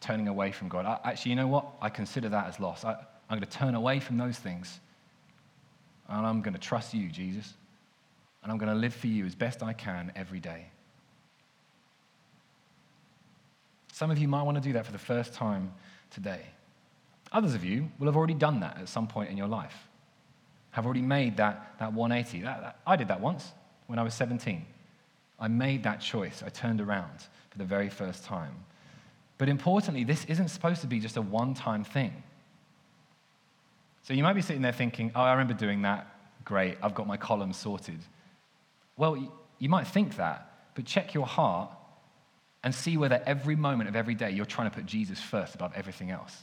turning 0.00 0.28
away 0.28 0.52
from 0.52 0.68
God. 0.68 0.86
I, 0.86 0.98
actually, 1.04 1.30
you 1.30 1.36
know 1.36 1.48
what? 1.48 1.66
I 1.80 1.88
consider 1.88 2.28
that 2.30 2.46
as 2.46 2.60
loss. 2.60 2.84
I, 2.84 2.92
I'm 3.28 3.38
going 3.38 3.40
to 3.40 3.58
turn 3.58 3.74
away 3.74 4.00
from 4.00 4.16
those 4.16 4.38
things, 4.38 4.80
and 6.08 6.26
I'm 6.26 6.42
going 6.42 6.54
to 6.54 6.60
trust 6.60 6.94
you, 6.94 7.08
Jesus, 7.08 7.54
and 8.42 8.52
I'm 8.52 8.58
going 8.58 8.72
to 8.72 8.78
live 8.78 8.94
for 8.94 9.08
you 9.08 9.26
as 9.26 9.34
best 9.34 9.62
I 9.62 9.72
can 9.72 10.12
every 10.14 10.40
day. 10.40 10.66
Some 13.92 14.10
of 14.10 14.18
you 14.18 14.28
might 14.28 14.42
want 14.42 14.56
to 14.56 14.62
do 14.62 14.74
that 14.74 14.84
for 14.84 14.92
the 14.92 14.98
first 14.98 15.32
time 15.32 15.72
today. 16.10 16.42
Others 17.32 17.54
of 17.54 17.64
you 17.64 17.90
will 17.98 18.06
have 18.06 18.16
already 18.16 18.34
done 18.34 18.60
that 18.60 18.78
at 18.78 18.88
some 18.88 19.06
point 19.06 19.30
in 19.30 19.36
your 19.36 19.48
life, 19.48 19.85
have 20.76 20.84
already 20.84 21.00
made 21.00 21.38
that, 21.38 21.74
that 21.78 21.94
180. 21.94 22.42
That, 22.42 22.60
that, 22.60 22.80
I 22.86 22.96
did 22.96 23.08
that 23.08 23.18
once 23.18 23.50
when 23.86 23.98
I 23.98 24.02
was 24.02 24.12
17. 24.12 24.62
I 25.40 25.48
made 25.48 25.84
that 25.84 26.02
choice. 26.02 26.42
I 26.44 26.50
turned 26.50 26.82
around 26.82 27.20
for 27.48 27.56
the 27.56 27.64
very 27.64 27.88
first 27.88 28.24
time. 28.24 28.52
But 29.38 29.48
importantly, 29.48 30.04
this 30.04 30.26
isn't 30.26 30.48
supposed 30.48 30.82
to 30.82 30.86
be 30.86 31.00
just 31.00 31.16
a 31.16 31.22
one 31.22 31.54
time 31.54 31.82
thing. 31.82 32.22
So 34.02 34.12
you 34.12 34.22
might 34.22 34.34
be 34.34 34.42
sitting 34.42 34.60
there 34.60 34.70
thinking, 34.70 35.12
oh, 35.14 35.22
I 35.22 35.30
remember 35.30 35.54
doing 35.54 35.80
that. 35.80 36.14
Great, 36.44 36.76
I've 36.82 36.94
got 36.94 37.06
my 37.06 37.16
column 37.16 37.54
sorted. 37.54 38.00
Well, 38.98 39.16
you 39.58 39.70
might 39.70 39.86
think 39.86 40.16
that, 40.16 40.52
but 40.74 40.84
check 40.84 41.14
your 41.14 41.24
heart 41.24 41.70
and 42.62 42.74
see 42.74 42.98
whether 42.98 43.22
every 43.24 43.56
moment 43.56 43.88
of 43.88 43.96
every 43.96 44.14
day 44.14 44.30
you're 44.30 44.44
trying 44.44 44.68
to 44.68 44.76
put 44.76 44.84
Jesus 44.84 45.22
first 45.22 45.54
above 45.54 45.72
everything 45.74 46.10
else. 46.10 46.36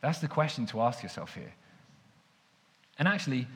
That's 0.00 0.20
the 0.20 0.28
question 0.28 0.64
to 0.66 0.80
ask 0.80 1.02
yourself 1.02 1.34
here. 1.34 1.52
And 2.98 3.08
actually, 3.08 3.48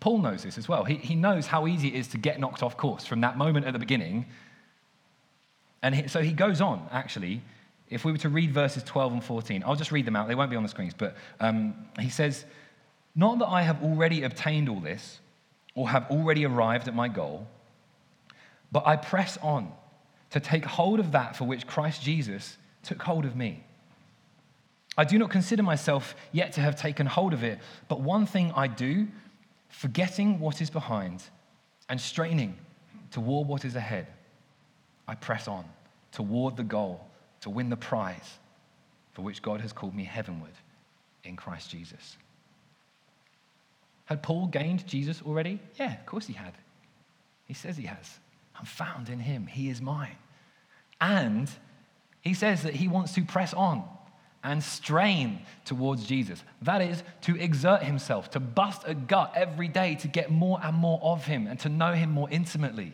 Paul 0.00 0.18
knows 0.18 0.42
this 0.42 0.58
as 0.58 0.68
well. 0.68 0.84
He, 0.84 0.96
he 0.96 1.14
knows 1.14 1.46
how 1.46 1.66
easy 1.66 1.88
it 1.88 1.94
is 1.94 2.08
to 2.08 2.18
get 2.18 2.40
knocked 2.40 2.62
off 2.62 2.76
course 2.76 3.04
from 3.06 3.20
that 3.20 3.36
moment 3.36 3.66
at 3.66 3.72
the 3.72 3.78
beginning. 3.78 4.26
And 5.82 5.94
he, 5.94 6.08
so 6.08 6.20
he 6.20 6.32
goes 6.32 6.60
on, 6.60 6.88
actually. 6.90 7.42
If 7.90 8.04
we 8.04 8.12
were 8.12 8.18
to 8.18 8.28
read 8.28 8.52
verses 8.52 8.82
12 8.82 9.12
and 9.12 9.24
14, 9.24 9.62
I'll 9.66 9.76
just 9.76 9.92
read 9.92 10.06
them 10.06 10.16
out. 10.16 10.26
They 10.28 10.34
won't 10.34 10.50
be 10.50 10.56
on 10.56 10.62
the 10.62 10.68
screens. 10.68 10.94
But 10.96 11.16
um, 11.40 11.74
he 12.00 12.08
says, 12.08 12.44
Not 13.14 13.38
that 13.38 13.48
I 13.48 13.62
have 13.62 13.82
already 13.82 14.22
obtained 14.22 14.68
all 14.68 14.80
this 14.80 15.20
or 15.74 15.88
have 15.90 16.10
already 16.10 16.46
arrived 16.46 16.88
at 16.88 16.94
my 16.94 17.08
goal, 17.08 17.46
but 18.72 18.86
I 18.86 18.96
press 18.96 19.38
on 19.42 19.72
to 20.30 20.40
take 20.40 20.64
hold 20.64 20.98
of 20.98 21.12
that 21.12 21.36
for 21.36 21.44
which 21.44 21.66
Christ 21.66 22.02
Jesus 22.02 22.56
took 22.82 23.00
hold 23.02 23.24
of 23.24 23.36
me. 23.36 23.64
I 24.96 25.04
do 25.04 25.18
not 25.18 25.30
consider 25.30 25.62
myself 25.62 26.14
yet 26.32 26.52
to 26.52 26.60
have 26.60 26.76
taken 26.76 27.06
hold 27.06 27.32
of 27.32 27.42
it, 27.42 27.58
but 27.88 28.00
one 28.00 28.26
thing 28.26 28.52
I 28.56 28.68
do, 28.68 29.08
forgetting 29.74 30.38
what 30.38 30.60
is 30.60 30.70
behind 30.70 31.22
and 31.88 32.00
straining 32.00 32.56
toward 33.10 33.48
what 33.48 33.64
is 33.64 33.74
ahead, 33.74 34.06
I 35.08 35.14
press 35.16 35.48
on 35.48 35.64
toward 36.12 36.56
the 36.56 36.62
goal 36.62 37.04
to 37.40 37.50
win 37.50 37.68
the 37.68 37.76
prize 37.76 38.38
for 39.12 39.22
which 39.22 39.42
God 39.42 39.60
has 39.60 39.72
called 39.72 39.94
me 39.94 40.04
heavenward 40.04 40.52
in 41.24 41.34
Christ 41.34 41.70
Jesus. 41.70 42.16
Had 44.06 44.22
Paul 44.22 44.46
gained 44.46 44.86
Jesus 44.86 45.20
already? 45.22 45.58
Yeah, 45.78 45.94
of 45.94 46.06
course 46.06 46.26
he 46.26 46.34
had. 46.34 46.52
He 47.46 47.54
says 47.54 47.76
he 47.76 47.86
has. 47.86 48.18
I'm 48.56 48.66
found 48.66 49.08
in 49.08 49.18
him, 49.18 49.46
he 49.46 49.68
is 49.68 49.82
mine. 49.82 50.16
And 51.00 51.50
he 52.20 52.32
says 52.32 52.62
that 52.62 52.74
he 52.74 52.86
wants 52.86 53.12
to 53.14 53.24
press 53.24 53.52
on 53.52 53.82
and 54.44 54.62
strain 54.62 55.40
towards 55.64 56.04
Jesus. 56.04 56.44
That 56.62 56.82
is, 56.82 57.02
to 57.22 57.34
exert 57.40 57.82
himself, 57.82 58.30
to 58.32 58.40
bust 58.40 58.82
a 58.86 58.94
gut 58.94 59.32
every 59.34 59.68
day 59.68 59.94
to 59.96 60.08
get 60.08 60.30
more 60.30 60.60
and 60.62 60.76
more 60.76 61.00
of 61.02 61.24
him 61.24 61.46
and 61.46 61.58
to 61.60 61.70
know 61.70 61.94
him 61.94 62.10
more 62.10 62.28
intimately. 62.30 62.92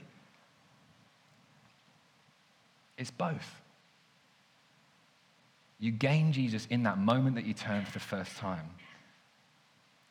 It's 2.96 3.10
both. 3.10 3.60
You 5.80 5.90
gain 5.90 6.32
Jesus 6.32 6.66
in 6.70 6.84
that 6.84 6.98
moment 6.98 7.34
that 7.34 7.46
you 7.46 7.54
turn 7.54 7.84
for 7.84 7.92
the 7.92 7.98
first 7.98 8.36
time. 8.36 8.70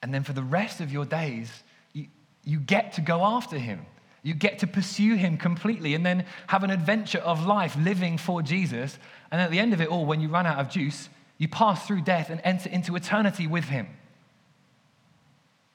And 0.01 0.13
then 0.13 0.23
for 0.23 0.33
the 0.33 0.43
rest 0.43 0.81
of 0.81 0.91
your 0.91 1.05
days, 1.05 1.63
you, 1.93 2.07
you 2.43 2.59
get 2.59 2.93
to 2.93 3.01
go 3.01 3.23
after 3.23 3.57
him. 3.57 3.85
You 4.23 4.33
get 4.33 4.59
to 4.59 4.67
pursue 4.67 5.15
him 5.15 5.37
completely 5.37 5.93
and 5.93 6.05
then 6.05 6.25
have 6.47 6.63
an 6.63 6.71
adventure 6.71 7.19
of 7.19 7.45
life 7.45 7.77
living 7.77 8.17
for 8.17 8.41
Jesus. 8.41 8.97
And 9.31 9.39
at 9.39 9.51
the 9.51 9.59
end 9.59 9.71
of 9.71 9.79
it 9.79 9.87
all, 9.87 10.05
when 10.05 10.19
you 10.19 10.27
run 10.27 10.45
out 10.45 10.57
of 10.57 10.69
juice, 10.69 11.07
you 11.39 11.47
pass 11.47 11.87
through 11.87 12.01
death 12.01 12.29
and 12.29 12.39
enter 12.43 12.69
into 12.69 12.95
eternity 12.95 13.47
with 13.47 13.63
him. 13.63 13.87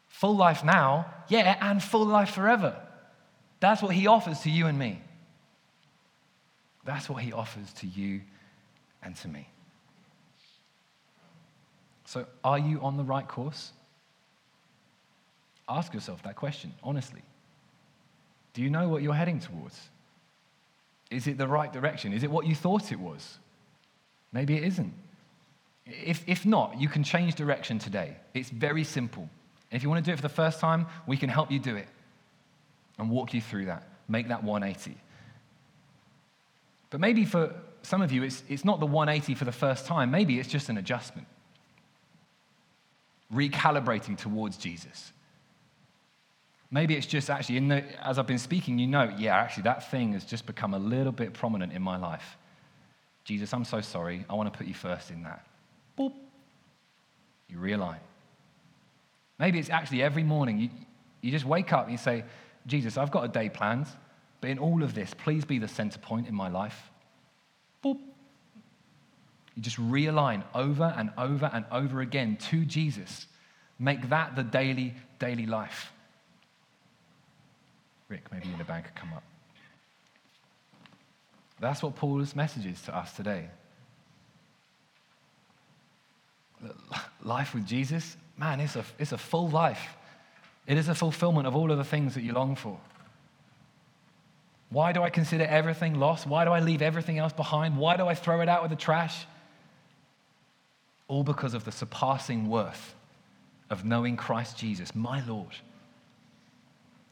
Full 0.09 0.37
life 0.37 0.63
now, 0.63 1.07
yeah, 1.29 1.57
and 1.61 1.83
full 1.83 2.07
life 2.07 2.31
forever. 2.31 2.77
That's 3.59 3.83
what 3.83 3.95
he 3.95 4.07
offers 4.07 4.41
to 4.41 4.51
you 4.51 4.67
and 4.67 4.79
me. 4.79 5.01
That's 6.85 7.09
what 7.09 7.23
he 7.23 7.33
offers 7.33 7.73
to 7.79 7.87
you 7.87 8.21
and 9.03 9.17
to 9.17 9.29
me. 9.29 9.49
So, 12.05 12.27
are 12.45 12.59
you 12.59 12.81
on 12.81 12.99
the 12.99 13.03
right 13.03 13.27
course? 13.27 13.73
Ask 15.67 15.95
yourself 15.95 16.23
that 16.25 16.37
question, 16.37 16.75
honestly. 16.83 17.23
Do 18.53 18.63
you 18.63 18.69
know 18.69 18.89
what 18.89 19.03
you're 19.03 19.15
heading 19.15 19.41
towards? 19.41 19.81
Is 21.11 21.27
it 21.27 21.39
the 21.39 21.49
right 21.49 21.73
direction? 21.73 22.13
Is 22.13 22.23
it 22.23 22.31
what 22.31 22.47
you 22.47 22.55
thought 22.55 22.93
it 22.93 23.01
was? 23.01 23.39
Maybe 24.31 24.57
it 24.57 24.65
isn't. 24.65 24.93
If, 25.87 26.25
if 26.27 26.47
not, 26.47 26.81
you 26.81 26.89
can 26.89 27.05
change 27.05 27.35
direction 27.35 27.79
today. 27.79 28.17
It's 28.33 28.51
very 28.51 28.85
simple. 28.85 29.29
If 29.71 29.83
you 29.83 29.89
want 29.89 30.05
to 30.05 30.09
do 30.09 30.13
it 30.13 30.17
for 30.17 30.23
the 30.23 30.29
first 30.29 30.61
time, 30.61 30.87
we 31.07 31.17
can 31.17 31.29
help 31.29 31.51
you 31.51 31.59
do 31.59 31.77
it 31.77 31.89
and 32.99 33.11
walk 33.11 33.35
you 33.35 33.41
through 33.41 33.67
that. 33.67 33.87
Make 34.09 34.29
that 34.29 34.45
180. 34.45 34.97
But 36.91 37.01
maybe 37.01 37.25
for 37.25 37.55
some 37.83 38.03
of 38.03 38.13
you, 38.13 38.23
it's, 38.23 38.43
it's 38.49 38.65
not 38.65 38.81
the 38.81 38.87
180 38.87 39.35
for 39.35 39.45
the 39.45 39.53
first 39.53 39.87
time. 39.87 40.11
Maybe 40.11 40.39
it's 40.39 40.49
just 40.49 40.69
an 40.69 40.79
adjustment, 40.79 41.27
recalibrating 43.33 44.17
towards 44.17 44.57
Jesus. 44.57 45.13
Maybe 46.71 46.97
it's 46.97 47.07
just 47.07 47.31
actually, 47.31 47.59
the, 47.61 47.85
as 48.07 48.19
I've 48.19 48.27
been 48.27 48.39
speaking, 48.39 48.79
you 48.79 48.87
know, 48.87 49.13
yeah, 49.19 49.37
actually, 49.37 49.65
that 49.65 49.91
thing 49.91 50.13
has 50.15 50.25
just 50.25 50.47
become 50.47 50.75
a 50.75 50.79
little 50.79 51.13
bit 51.13 51.33
prominent 51.33 51.73
in 51.73 51.83
my 51.83 51.97
life. 51.97 52.37
Jesus, 53.25 53.53
I'm 53.53 53.65
so 53.65 53.81
sorry. 53.81 54.25
I 54.29 54.35
want 54.35 54.53
to 54.53 54.57
put 54.57 54.67
you 54.67 54.75
first 54.75 55.11
in 55.11 55.23
that. 55.23 55.47
Boop. 55.99 56.13
You 57.49 57.59
realign. 57.59 57.99
Maybe 59.39 59.59
it's 59.59 59.71
actually 59.71 60.03
every 60.03 60.23
morning 60.23 60.59
you, 60.59 60.71
you 61.21 61.31
just 61.31 61.45
wake 61.45 61.73
up 61.73 61.85
and 61.85 61.93
you 61.93 61.99
say, 61.99 62.25
Jesus, 62.67 62.97
I've 62.97 63.11
got 63.11 63.25
a 63.25 63.29
day 63.29 63.49
planned, 63.49 63.87
but 64.41 64.51
in 64.51 64.59
all 64.59 64.83
of 64.83 64.95
this, 64.95 65.13
please 65.15 65.45
be 65.45 65.59
the 65.59 65.69
center 65.69 65.99
point 65.99 66.29
in 66.29 66.35
my 66.35 66.49
life. 66.49 66.91
Boop. 67.85 67.99
You 69.55 69.63
just 69.63 69.79
realign 69.79 70.43
over 70.55 70.95
and 70.97 71.11
over 71.17 71.51
and 71.53 71.65
over 71.71 72.01
again 72.01 72.37
to 72.51 72.65
Jesus. 72.65 73.27
Make 73.79 74.09
that 74.09 74.35
the 74.35 74.43
daily, 74.43 74.95
daily 75.19 75.47
life. 75.47 75.93
Rick, 78.09 78.31
maybe 78.33 78.49
in 78.51 78.59
the 78.59 78.65
back 78.65 78.85
could 78.85 78.95
come 78.95 79.13
up. 79.13 79.23
That's 81.61 81.83
what 81.83 81.97
Paul's 81.97 82.35
message 82.35 82.67
is 82.67 82.81
to 82.83 82.97
us 82.97 83.13
today. 83.13 83.49
Life 87.23 87.55
with 87.55 87.67
Jesus, 87.67 88.17
man, 88.37 88.61
it's 88.61 88.77
a, 88.77 88.85
it's 88.99 89.13
a 89.13 89.19
full 89.19 89.49
life. 89.49 89.97
It 90.67 90.79
is 90.79 90.89
a 90.89 90.95
fulfillment 90.95 91.47
of 91.47 91.55
all 91.55 91.71
of 91.71 91.79
the 91.79 91.85
things 91.85 92.15
that 92.15 92.23
you 92.23 92.33
long 92.33 92.57
for. 92.57 92.79
Why 94.71 94.93
do 94.93 95.03
I 95.03 95.11
consider 95.11 95.45
everything 95.45 95.95
lost? 95.95 96.27
Why 96.27 96.45
do 96.45 96.51
I 96.51 96.61
leave 96.61 96.83
everything 96.83 97.19
else 97.19 97.33
behind? 97.33 97.77
Why 97.77 97.97
do 97.97 98.07
I 98.07 98.15
throw 98.15 98.41
it 98.41 98.49
out 98.49 98.63
with 98.63 98.71
the 98.71 98.77
trash? 98.77 99.27
All 101.07 101.23
because 101.23 101.55
of 101.55 101.65
the 101.65 101.73
surpassing 101.73 102.49
worth 102.49 102.95
of 103.71 103.85
knowing 103.85 104.17
Christ 104.17 104.59
Jesus, 104.59 104.95
my 104.95 105.25
Lord 105.27 105.55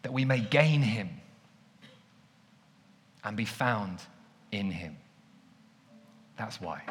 that 0.02 0.12
we 0.12 0.24
may 0.24 0.40
gain 0.40 0.82
him 0.82 1.08
and 3.24 3.36
be 3.36 3.44
found 3.44 4.00
in 4.50 4.70
him. 4.70 4.96
That's 6.36 6.60
why. 6.60 6.82